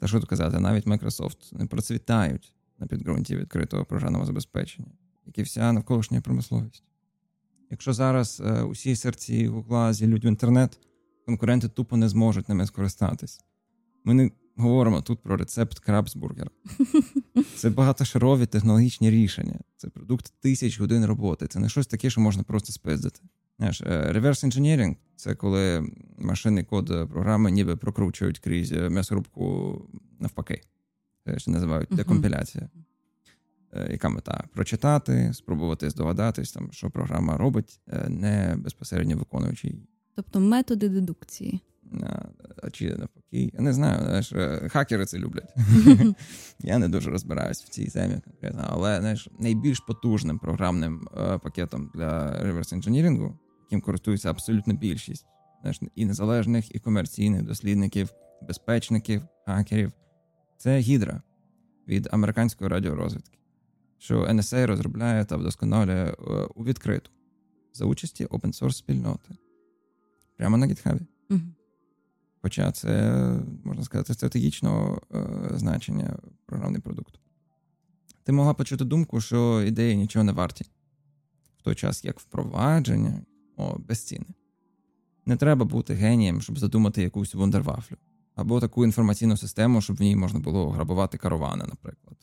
та 0.00 0.06
що 0.06 0.20
тут 0.20 0.28
казати, 0.28 0.60
навіть 0.60 0.86
Microsoft 0.86 1.58
не 1.58 1.66
процвітають 1.66 2.54
на 2.78 2.86
підґрунті 2.86 3.36
відкритого 3.36 3.84
програмного 3.84 4.26
забезпечення, 4.26 4.92
як 5.26 5.38
і 5.38 5.42
вся 5.42 5.72
навколишня 5.72 6.20
промисловість. 6.20 6.84
Якщо 7.70 7.92
зараз 7.92 8.42
е, 8.46 8.62
усі 8.62 8.96
серці 8.96 9.46
Гугла 9.46 9.92
зілють 9.92 10.24
в 10.24 10.26
інтернет, 10.26 10.80
конкуренти 11.26 11.68
тупо 11.68 11.96
не 11.96 12.08
зможуть 12.08 12.48
ними 12.48 12.66
скористатись. 12.66 13.40
Ми 14.04 14.14
не 14.14 14.30
говоримо 14.56 15.02
тут 15.02 15.22
про 15.22 15.36
рецепт 15.36 15.78
крабсбургера. 15.78 16.50
Це 17.56 17.70
багатошарові 17.70 18.46
технологічні 18.46 19.10
рішення. 19.10 19.60
Це 19.76 19.88
продукт 19.88 20.32
тисяч 20.40 20.80
годин 20.80 21.06
роботи. 21.06 21.46
Це 21.46 21.58
не 21.58 21.68
щось 21.68 21.86
таке, 21.86 22.10
що 22.10 22.20
можна 22.20 22.42
просто 22.42 22.72
спиздити. 22.72 23.20
Знаєш, 23.58 23.82
реверс 23.86 24.44
інженірінг 24.44 24.96
це 25.16 25.34
коли 25.34 25.92
машинний 26.18 26.64
код 26.64 26.86
програми 27.10 27.50
ніби 27.50 27.76
прокручують 27.76 28.38
крізь 28.38 28.72
м'ясорубку 28.72 29.82
навпаки. 30.20 30.60
Це 31.24 31.38
ще 31.38 31.50
називають 31.50 31.88
декомпіляція. 31.92 32.68
Е, 33.74 33.88
яка 33.90 34.08
мета? 34.08 34.44
Прочитати, 34.52 35.30
спробувати 35.34 35.90
здогадатись, 35.90 36.52
там, 36.52 36.72
що 36.72 36.90
програма 36.90 37.36
робить, 37.36 37.80
е, 37.88 38.08
не 38.08 38.56
безпосередньо 38.58 39.16
виконуючи 39.16 39.68
її. 39.68 39.88
Тобто 40.14 40.40
методи 40.40 40.88
дедукції. 40.88 41.60
А 42.62 42.70
чи 42.70 42.88
навпаки, 42.88 43.50
я 43.54 43.60
не 43.60 43.72
знаю, 43.72 44.04
знаєш, 44.04 44.32
е, 44.32 44.68
хакери 44.68 45.06
це 45.06 45.18
люблять. 45.18 45.54
Я 46.58 46.78
не 46.78 46.88
дуже 46.88 47.10
розбираюсь 47.10 47.62
в 47.62 47.68
цій 47.68 47.86
темі 47.86 48.20
конкретно, 48.24 48.64
але 48.68 49.00
знаєш, 49.00 49.28
найбільш 49.38 49.80
потужним 49.80 50.38
програмним 50.38 51.08
пакетом 51.42 51.90
для 51.94 52.42
реверс 52.42 52.72
інженірінгу, 52.72 53.38
яким 53.62 53.80
користується 53.80 54.30
абсолютно 54.30 54.74
більшість 54.74 55.26
знаєш, 55.60 55.80
і 55.94 56.04
незалежних, 56.04 56.74
і 56.74 56.78
комерційних 56.78 57.42
дослідників, 57.42 58.10
безпечників, 58.42 59.22
хакерів, 59.46 59.92
це 60.58 60.78
гідра 60.78 61.22
від 61.88 62.08
американської 62.12 62.70
радіорозвідки 62.70 63.38
що 64.04 64.24
NSA 64.24 64.66
розробляє 64.66 65.24
та 65.24 65.36
вдосконалює 65.36 66.04
е, 66.04 66.14
у 66.54 66.64
відкриту 66.64 67.10
за 67.72 67.84
участі 67.84 68.26
open-source 68.26 68.72
спільноти 68.72 69.36
прямо 70.36 70.56
на 70.56 70.66
GitHub. 70.66 71.00
Хоча 72.44 72.72
це, 72.72 73.12
можна 73.64 73.84
сказати, 73.84 74.14
стратегічного 74.14 75.02
е, 75.14 75.26
значення 75.54 76.16
програмний 76.46 76.80
продукт. 76.80 77.14
Ти 78.24 78.32
могла 78.32 78.54
почути 78.54 78.84
думку, 78.84 79.20
що 79.20 79.62
ідеї 79.62 79.96
нічого 79.96 80.24
не 80.24 80.32
варті, 80.32 80.64
в 81.58 81.62
той 81.62 81.74
час 81.74 82.04
як 82.04 82.20
впровадження 82.20 83.22
о, 83.56 83.78
безцінне. 83.78 84.34
Не 85.26 85.36
треба 85.36 85.64
бути 85.64 85.94
генієм, 85.94 86.40
щоб 86.40 86.58
задумати 86.58 87.02
якусь 87.02 87.34
вундервафлю, 87.34 87.96
або 88.34 88.60
таку 88.60 88.84
інформаційну 88.84 89.36
систему, 89.36 89.80
щоб 89.80 89.96
в 89.96 90.00
ній 90.00 90.16
можна 90.16 90.40
було 90.40 90.70
грабувати 90.70 91.18
каравани, 91.18 91.64
наприклад. 91.68 92.16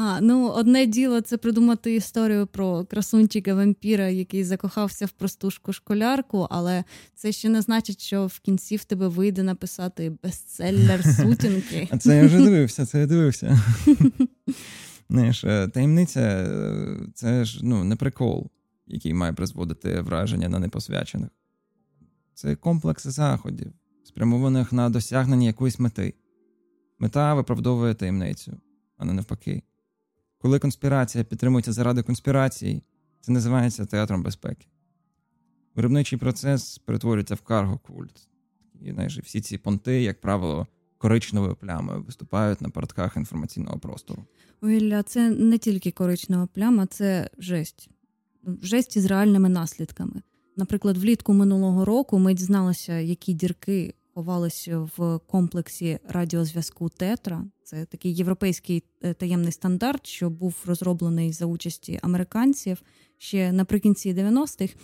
А, 0.00 0.20
ну 0.20 0.48
одне 0.48 0.86
діло 0.86 1.20
це 1.20 1.36
придумати 1.36 1.94
історію 1.94 2.46
про 2.46 2.84
красунчика 2.84 3.54
вампіра, 3.54 4.08
який 4.08 4.44
закохався 4.44 5.06
в 5.06 5.10
простушку 5.10 5.72
школярку, 5.72 6.46
але 6.50 6.84
це 7.14 7.32
ще 7.32 7.48
не 7.48 7.62
значить, 7.62 8.00
що 8.00 8.26
в 8.26 8.40
кінці 8.40 8.76
в 8.76 8.84
тебе 8.84 9.08
вийде 9.08 9.42
написати 9.42 10.12
бестселлер 10.22 11.04
сутінки. 11.04 11.88
А 11.92 11.98
це 11.98 12.16
я 12.16 12.26
вже 12.26 12.38
дивився, 12.38 12.86
це 12.86 13.00
я 13.00 13.06
дивився. 13.06 13.58
Знаєш, 15.10 15.44
е, 15.44 15.68
таємниця 15.68 16.20
е, 16.20 16.96
це 17.14 17.44
ж 17.44 17.60
ну, 17.62 17.84
не 17.84 17.96
прикол, 17.96 18.50
який 18.86 19.14
має 19.14 19.32
призводити 19.32 20.00
враження 20.00 20.48
на 20.48 20.58
непосвячених. 20.58 21.30
Це 22.34 22.56
комплекс 22.56 23.06
заходів, 23.06 23.72
спрямованих 24.04 24.72
на 24.72 24.90
досягнення 24.90 25.46
якоїсь 25.46 25.78
мети. 25.78 26.14
Мета 26.98 27.34
виправдовує 27.34 27.94
таємницю, 27.94 28.60
а 28.96 29.04
не 29.04 29.12
навпаки. 29.12 29.62
Коли 30.38 30.58
конспірація 30.58 31.24
підтримується 31.24 31.72
заради 31.72 32.02
конспірації, 32.02 32.82
це 33.20 33.32
називається 33.32 33.86
театром 33.86 34.22
безпеки. 34.22 34.66
Виробничий 35.74 36.18
процес 36.18 36.78
перетворюється 36.78 37.34
в 37.34 37.42
карго-культ. 37.46 38.28
І 38.80 38.92
знаєш, 38.92 39.18
всі 39.18 39.40
ці 39.40 39.58
понти, 39.58 40.02
як 40.02 40.20
правило, 40.20 40.66
коричневою 40.98 41.56
плямою 41.56 42.02
виступають 42.02 42.60
на 42.60 42.68
портках 42.68 43.16
інформаційного 43.16 43.78
простору. 43.78 44.24
Ой, 44.62 45.02
це 45.06 45.30
не 45.30 45.58
тільки 45.58 45.90
коричнева 45.90 46.46
пляма, 46.46 46.86
це 46.86 47.30
жесть. 47.38 47.90
Жесть 48.62 48.96
із 48.96 49.06
реальними 49.06 49.48
наслідками. 49.48 50.22
Наприклад, 50.56 50.96
влітку 50.96 51.32
минулого 51.32 51.84
року 51.84 52.18
ми 52.18 52.34
дізналися, 52.34 52.98
які 52.98 53.32
дірки 53.32 53.94
ховалися 54.18 54.78
в 54.96 55.18
комплексі 55.26 55.98
радіозв'язку 56.08 56.88
Тетра. 56.88 57.44
Це 57.64 57.84
такий 57.84 58.14
європейський 58.14 58.82
е, 59.02 59.14
таємний 59.14 59.52
стандарт, 59.52 60.06
що 60.06 60.30
був 60.30 60.54
розроблений 60.66 61.32
за 61.32 61.46
участі 61.46 62.00
американців 62.02 62.82
ще 63.18 63.52
наприкінці 63.52 64.14
90-х. 64.14 64.74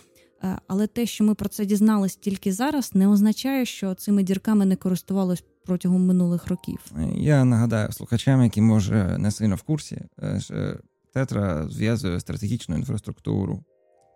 Е, 0.43 0.59
але 0.67 0.87
те, 0.87 1.05
що 1.05 1.23
ми 1.23 1.35
про 1.35 1.49
це 1.49 1.65
дізнались 1.65 2.15
тільки 2.15 2.53
зараз, 2.53 2.95
не 2.95 3.07
означає, 3.07 3.65
що 3.65 3.93
цими 3.93 4.23
дірками 4.23 4.65
не 4.65 4.75
користувалось 4.75 5.43
протягом 5.65 6.05
минулих 6.05 6.47
років. 6.47 6.79
Я 7.15 7.45
нагадаю 7.45 7.91
слухачам, 7.91 8.43
які 8.43 8.61
може 8.61 9.17
не 9.19 9.31
сильно 9.31 9.55
в 9.55 9.61
курсі, 9.61 10.01
е, 10.23 10.39
що 10.39 10.77
Тетра 11.13 11.67
зв'язує 11.69 12.19
стратегічну 12.19 12.77
інфраструктуру, 12.77 13.63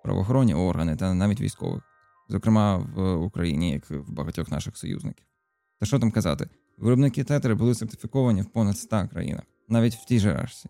правоохоронні 0.04 0.54
органи 0.54 0.96
та 0.96 1.14
навіть 1.14 1.42
військових 1.42 1.89
зокрема 2.30 2.78
в 2.78 3.16
Україні, 3.16 3.72
як 3.72 3.90
в 3.90 4.12
багатьох 4.12 4.52
наших 4.52 4.78
союзників. 4.78 5.26
Та 5.80 5.86
що 5.86 6.00
там 6.00 6.12
казати, 6.12 6.50
виробники 6.78 7.24
тетри 7.24 7.56
були 7.56 7.76
сертифіковані 7.76 8.42
в 8.42 8.46
понад 8.46 8.78
100 8.78 9.08
країнах, 9.12 9.44
навіть 9.70 9.96
в 9.96 10.06
тій 10.06 10.20
же 10.20 10.34
Рашці. 10.34 10.70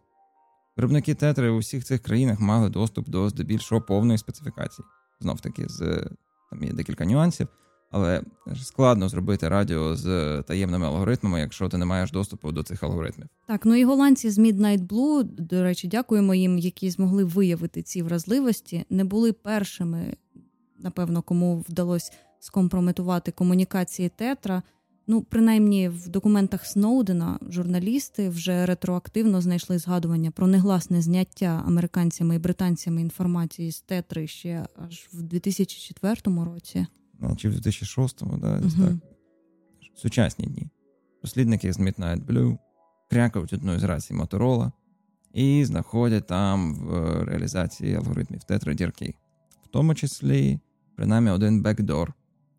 Виробники 0.77 1.15
тетри 1.15 1.49
у 1.49 1.57
всіх 1.57 1.83
цих 1.83 2.01
країнах 2.01 2.39
мали 2.39 2.69
доступ 2.69 3.09
до 3.09 3.29
здебільшого 3.29 3.81
повної 3.81 4.17
специфікації. 4.17 4.85
Знов 5.19 5.41
таки, 5.41 5.65
з 5.67 6.09
там 6.49 6.63
є 6.63 6.73
декілька 6.73 7.05
нюансів, 7.05 7.47
але 7.91 8.23
складно 8.63 9.09
зробити 9.09 9.49
радіо 9.49 9.95
з 9.95 10.41
таємними 10.47 10.85
алгоритмами, 10.85 11.39
якщо 11.39 11.69
ти 11.69 11.77
не 11.77 11.85
маєш 11.85 12.11
доступу 12.11 12.51
до 12.51 12.63
цих 12.63 12.83
алгоритмів. 12.83 13.27
Так, 13.47 13.65
ну 13.65 13.75
і 13.75 13.83
голландці 13.83 14.29
з 14.29 14.39
Midnight 14.39 14.87
Blue, 14.87 15.23
до 15.23 15.63
речі, 15.63 15.87
дякуємо 15.87 16.35
їм, 16.35 16.59
які 16.59 16.89
змогли 16.89 17.23
виявити 17.23 17.81
ці 17.81 18.01
вразливості, 18.01 18.85
не 18.89 19.03
були 19.03 19.33
першими 19.33 20.17
напевно, 20.79 21.21
кому 21.21 21.65
вдалося 21.69 22.11
скомпрометувати 22.39 23.31
комунікації 23.31 24.09
Тетра. 24.09 24.63
Ну, 25.07 25.21
принаймні, 25.21 25.89
в 25.89 26.07
документах 26.09 26.65
Сноудена 26.65 27.39
журналісти 27.49 28.29
вже 28.29 28.65
ретроактивно 28.65 29.41
знайшли 29.41 29.79
згадування 29.79 30.31
про 30.31 30.47
негласне 30.47 31.01
зняття 31.01 31.63
американцями 31.67 32.35
і 32.35 32.39
британцями 32.39 33.01
інформації 33.01 33.71
з 33.71 33.81
Тетри 33.81 34.27
ще 34.27 34.65
аж 34.75 35.09
в 35.13 35.21
2004 35.21 36.15
році. 36.45 36.85
Чи 37.37 37.49
в 37.49 37.53
2006-му, 37.53 38.37
да, 38.37 38.57
угу. 38.57 38.69
так. 38.77 38.93
Сучасні 39.95 40.45
дні. 40.45 40.69
Дослідники 41.21 41.73
з 41.73 41.79
Midnight 41.79 42.25
Blue 42.25 42.57
крякають 43.09 43.53
одну 43.53 43.79
з 43.79 43.83
рацій 43.83 44.13
Моторола 44.13 44.71
і 45.33 45.65
знаходять 45.65 46.27
там 46.27 46.75
в 46.75 47.23
реалізації 47.23 47.95
алгоритмів 47.95 48.43
Тетра 48.43 48.73
дірки, 48.73 49.15
в 49.63 49.67
тому 49.67 49.95
числі 49.95 50.59
принаймні 50.99 51.31
один 51.31 51.61
бекдор, 51.61 52.13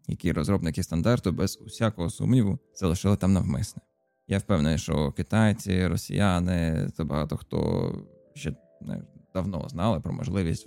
який 0.08 0.32
розробники 0.32 0.82
стандарту 0.82 1.32
без 1.32 1.58
усякого 1.66 2.10
сумніву 2.10 2.58
залишили 2.74 3.16
там 3.16 3.32
навмисне. 3.32 3.82
Я 4.28 4.38
впевнений, 4.38 4.78
що 4.78 5.12
китайці, 5.12 5.86
росіяни 5.86 6.90
та 6.96 7.04
багато 7.04 7.36
хто 7.36 7.92
ще 8.34 8.54
не, 8.80 9.02
давно 9.34 9.68
знали 9.68 10.00
про 10.00 10.12
можливість 10.12 10.66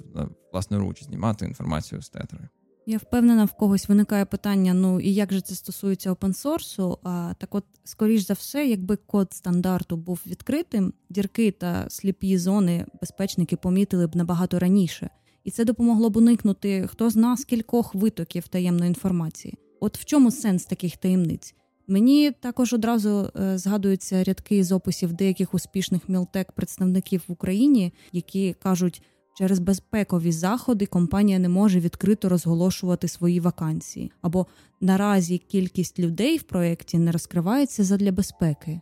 власноруч 0.52 1.04
знімати 1.04 1.46
інформацію 1.46 2.02
з 2.02 2.10
тетри. 2.10 2.50
Я 2.86 2.98
впевнена, 2.98 3.46
в 3.46 3.54
когось 3.54 3.90
виникає 3.90 4.26
питання: 4.26 4.74
ну 4.74 5.00
і 5.00 5.14
як 5.14 5.34
же 5.34 5.42
це 5.42 5.56
стосується 5.56 6.12
опенсорсу? 6.12 7.00
А 7.04 7.34
так, 7.40 7.56
от, 7.56 7.66
скоріш 7.84 8.28
за 8.28 8.34
все, 8.34 8.68
якби 8.68 8.96
код 8.96 9.34
стандарту 9.34 9.98
був 9.98 10.22
відкритим, 10.28 10.94
дірки 11.10 11.52
та 11.52 11.90
сліпі 11.90 12.38
зони 12.38 12.86
безпечники 13.02 13.56
помітили 13.56 14.08
б 14.08 14.16
набагато 14.16 14.60
раніше 14.60 15.10
і 15.44 15.52
це 15.52 15.66
допомогло 15.66 16.10
б 16.10 16.18
уникнути 16.18 16.88
хто 16.88 17.10
зна 17.10 17.38
скількох 17.38 17.96
витоків 17.96 18.48
таємної 18.48 18.88
інформації. 18.88 19.58
От 19.80 19.98
в 19.98 20.06
чому 20.06 20.32
сенс 20.32 20.66
таких 20.66 20.98
таємниць? 20.98 21.56
Мені 21.88 22.32
також 22.32 22.74
одразу 22.74 23.32
е, 23.40 23.58
згадуються 23.58 24.24
рядки 24.24 24.64
з 24.64 24.72
описів 24.72 25.14
деяких 25.14 25.54
успішних 25.54 26.10
мілтек 26.10 26.52
представників 26.52 27.22
в 27.28 27.32
Україні, 27.32 27.94
які 28.12 28.56
кажуть, 28.64 29.02
через 29.38 29.60
безпекові 29.60 30.32
заходи 30.32 30.86
компанія 30.86 31.40
не 31.40 31.50
може 31.50 31.80
відкрито 31.80 32.30
розголошувати 32.30 33.08
свої 33.08 33.40
вакансії, 33.40 34.12
або 34.22 34.48
наразі 34.82 35.38
кількість 35.38 36.00
людей 36.00 36.38
в 36.38 36.44
проєкті 36.44 37.00
не 37.00 37.12
розкривається 37.12 37.84
задля 37.84 38.12
безпеки. 38.12 38.82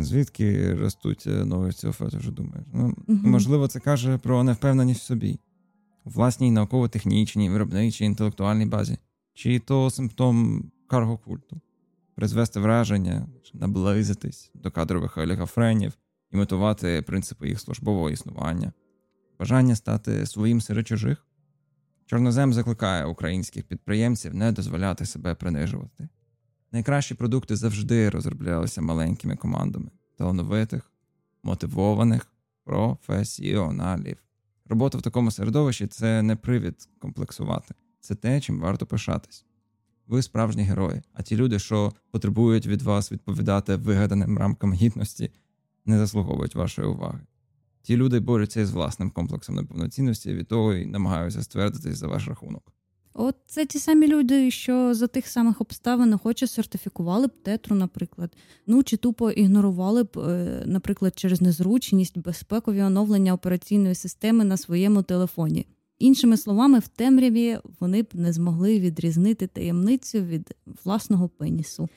Звідки 0.00 0.74
ростуть 0.74 1.24
е, 1.26 1.44
ноги 1.44 1.72
цього 1.72 1.94
вже 2.00 2.30
думаєш? 2.30 2.66
Ну, 2.72 2.94
угу. 3.08 3.18
Можливо, 3.22 3.68
це 3.68 3.80
каже 3.80 4.18
про 4.18 4.42
невпевненість 4.42 5.00
в 5.00 5.04
собі 5.04 5.38
власній 6.04 6.50
науково-технічній, 6.50 7.50
виробничій 7.50 8.04
інтелектуальній 8.04 8.66
базі, 8.66 8.98
чи 9.34 9.58
то 9.58 9.90
симптом 9.90 10.64
каргокульту, 10.86 11.60
призвести 12.14 12.60
враження, 12.60 13.28
наблизитись 13.54 14.50
до 14.54 14.70
кадрових 14.70 15.18
олігофренів, 15.18 15.92
імітувати 16.32 17.02
принципи 17.02 17.48
їх 17.48 17.60
службового 17.60 18.10
існування, 18.10 18.72
бажання 19.38 19.76
стати 19.76 20.26
своїм 20.26 20.60
серед 20.60 20.88
чужих. 20.88 21.26
Чорнозем 22.06 22.52
закликає 22.52 23.04
українських 23.04 23.64
підприємців 23.64 24.34
не 24.34 24.52
дозволяти 24.52 25.06
себе 25.06 25.34
принижувати. 25.34 26.08
Найкращі 26.72 27.14
продукти 27.14 27.56
завжди 27.56 28.10
розроблялися 28.10 28.82
маленькими 28.82 29.36
командами 29.36 29.90
талановитих, 30.18 30.92
мотивованих 31.42 32.26
професіоналів. 32.64 34.27
Робота 34.68 34.98
в 34.98 35.02
такому 35.02 35.30
середовищі 35.30 35.86
це 35.86 36.22
не 36.22 36.36
привід 36.36 36.88
комплексувати, 36.98 37.74
це 38.00 38.14
те, 38.14 38.40
чим 38.40 38.60
варто 38.60 38.86
пишатись. 38.86 39.44
Ви 40.06 40.22
справжні 40.22 40.62
герої, 40.62 41.02
а 41.12 41.22
ті 41.22 41.36
люди, 41.36 41.58
що 41.58 41.92
потребують 42.10 42.66
від 42.66 42.82
вас 42.82 43.12
відповідати 43.12 43.76
вигаданим 43.76 44.38
рамкам 44.38 44.72
гідності, 44.72 45.30
не 45.86 45.98
заслуговують 45.98 46.54
вашої 46.54 46.88
уваги. 46.88 47.20
Ті 47.82 47.96
люди 47.96 48.20
борються 48.20 48.60
із 48.60 48.70
власним 48.70 49.10
комплексом 49.10 49.54
неповноцінності 49.54 50.34
від 50.34 50.48
того 50.48 50.74
і 50.74 50.86
намагаються 50.86 51.42
ствердитись 51.42 51.96
за 51.96 52.06
ваш 52.08 52.28
рахунок. 52.28 52.72
От 53.20 53.36
це 53.46 53.66
ті 53.66 53.78
самі 53.78 54.08
люди, 54.08 54.50
що 54.50 54.94
за 54.94 55.06
тих 55.06 55.26
самих 55.26 55.60
обставин 55.60 56.12
охоче 56.12 56.46
сертифікували 56.46 57.26
б 57.26 57.30
тетру, 57.42 57.76
наприклад. 57.76 58.36
Ну 58.66 58.82
чи 58.82 58.96
тупо 58.96 59.30
ігнорували 59.30 60.02
б, 60.02 60.18
е, 60.18 60.62
наприклад, 60.66 61.12
через 61.16 61.40
незручність 61.40 62.18
безпекові 62.18 62.82
оновлення 62.82 63.32
операційної 63.32 63.94
системи 63.94 64.44
на 64.44 64.56
своєму 64.56 65.02
телефоні. 65.02 65.66
Іншими 65.98 66.36
словами, 66.36 66.78
в 66.78 66.88
темряві 66.88 67.58
вони 67.80 68.02
б 68.02 68.06
не 68.14 68.32
змогли 68.32 68.80
відрізнити 68.80 69.46
таємницю 69.46 70.20
від 70.20 70.54
власного 70.84 71.28
пенісу. 71.28 71.88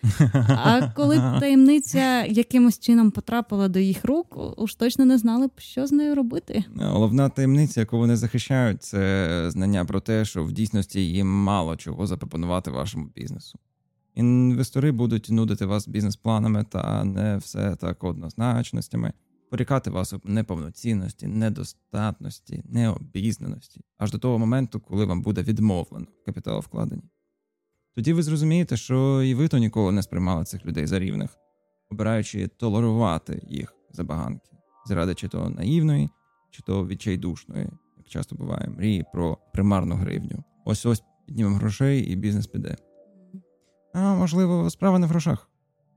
А 0.49 0.91
коли 0.95 1.19
б 1.19 1.39
таємниця 1.39 2.25
якимось 2.25 2.79
чином 2.79 3.11
потрапила 3.11 3.67
до 3.67 3.79
їх 3.79 4.05
рук, 4.05 4.37
уж 4.57 4.75
точно 4.75 5.05
не 5.05 5.17
знали 5.17 5.47
б, 5.47 5.51
що 5.57 5.87
з 5.87 5.91
нею 5.91 6.15
робити. 6.15 6.63
Головна 6.75 7.29
таємниця, 7.29 7.79
яку 7.79 7.97
вони 7.97 8.15
захищають, 8.15 8.83
це 8.83 9.45
знання 9.51 9.85
про 9.85 9.99
те, 9.99 10.25
що 10.25 10.43
в 10.43 10.51
дійсності 10.51 11.07
їм 11.07 11.27
мало 11.27 11.75
чого 11.75 12.07
запропонувати 12.07 12.71
вашому 12.71 13.09
бізнесу. 13.15 13.59
Інвестори 14.15 14.91
будуть 14.91 15.29
нудити 15.29 15.65
вас 15.65 15.87
бізнес-планами 15.87 16.65
та 16.69 17.03
не 17.03 17.37
все 17.37 17.75
так 17.75 18.03
однозначностями 18.03 19.13
порікати 19.51 19.89
вас 19.89 20.13
у 20.13 20.21
неповноцінності, 20.23 21.27
недостатності, 21.27 22.63
необізнаності, 22.65 23.81
аж 23.97 24.11
до 24.11 24.17
того 24.17 24.39
моменту, 24.39 24.79
коли 24.79 25.05
вам 25.05 25.21
буде 25.21 25.41
відмовлено 25.41 26.05
капіталовкладенні. 26.25 27.03
Тоді 27.95 28.13
ви 28.13 28.23
зрозумієте, 28.23 28.77
що 28.77 29.23
і 29.23 29.35
ви 29.35 29.47
то 29.47 29.57
ніколи 29.57 29.91
не 29.91 30.03
сприймали 30.03 30.45
цих 30.45 30.65
людей 30.65 30.87
за 30.87 30.99
рівних, 30.99 31.37
обираючи 31.89 32.47
толерувати 32.47 33.41
їх 33.47 33.75
забаганки, 33.91 34.51
заради 34.85 35.15
чи 35.15 35.27
то 35.27 35.49
наївної, 35.49 36.09
чи 36.51 36.63
то 36.63 36.87
відчайдушної, 36.87 37.69
як 37.97 38.07
часто 38.07 38.35
буває, 38.35 38.69
мрії 38.69 39.05
про 39.13 39.37
примарну 39.53 39.95
гривню. 39.95 40.43
Ось 40.65 40.85
ось 40.85 41.03
піднімемо 41.27 41.55
грошей 41.55 42.01
і 42.01 42.15
бізнес 42.15 42.47
піде. 42.47 42.75
А 43.93 44.15
можливо, 44.15 44.69
справа 44.69 44.99
не 44.99 45.07
в 45.07 45.09
грошах. 45.09 45.50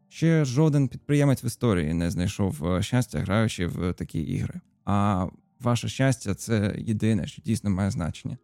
Ще 0.09 0.45
жоден 0.45 0.89
підприємець 0.89 1.45
в 1.45 1.47
історії 1.47 1.95
не 1.95 2.11
знайшов 2.11 2.67
е, 2.67 2.83
щастя, 2.83 3.19
граючи 3.19 3.67
в 3.67 3.93
такі 3.93 4.21
ігри. 4.21 4.61
А 4.85 5.27
ваше 5.61 5.89
щастя 5.89 6.35
це 6.35 6.75
єдине, 6.79 7.27
що 7.27 7.43
дійсно 7.43 7.71
має 7.71 7.91
значення. 7.91 8.37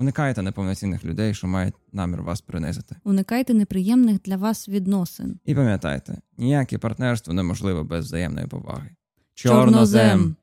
Уникайте 0.00 0.42
неповноцінних 0.42 1.04
людей, 1.04 1.34
що 1.34 1.46
мають 1.46 1.74
намір 1.92 2.22
вас 2.22 2.40
принизити. 2.40 2.96
Уникайте 3.04 3.54
неприємних 3.54 4.20
для 4.22 4.36
вас 4.36 4.68
відносин. 4.68 5.38
І 5.44 5.54
пам'ятайте, 5.54 6.18
ніяке 6.38 6.78
партнерство 6.78 7.34
неможливо 7.34 7.84
без 7.84 8.04
взаємної 8.04 8.46
поваги. 8.46 8.90
Чорнозем! 9.34 10.36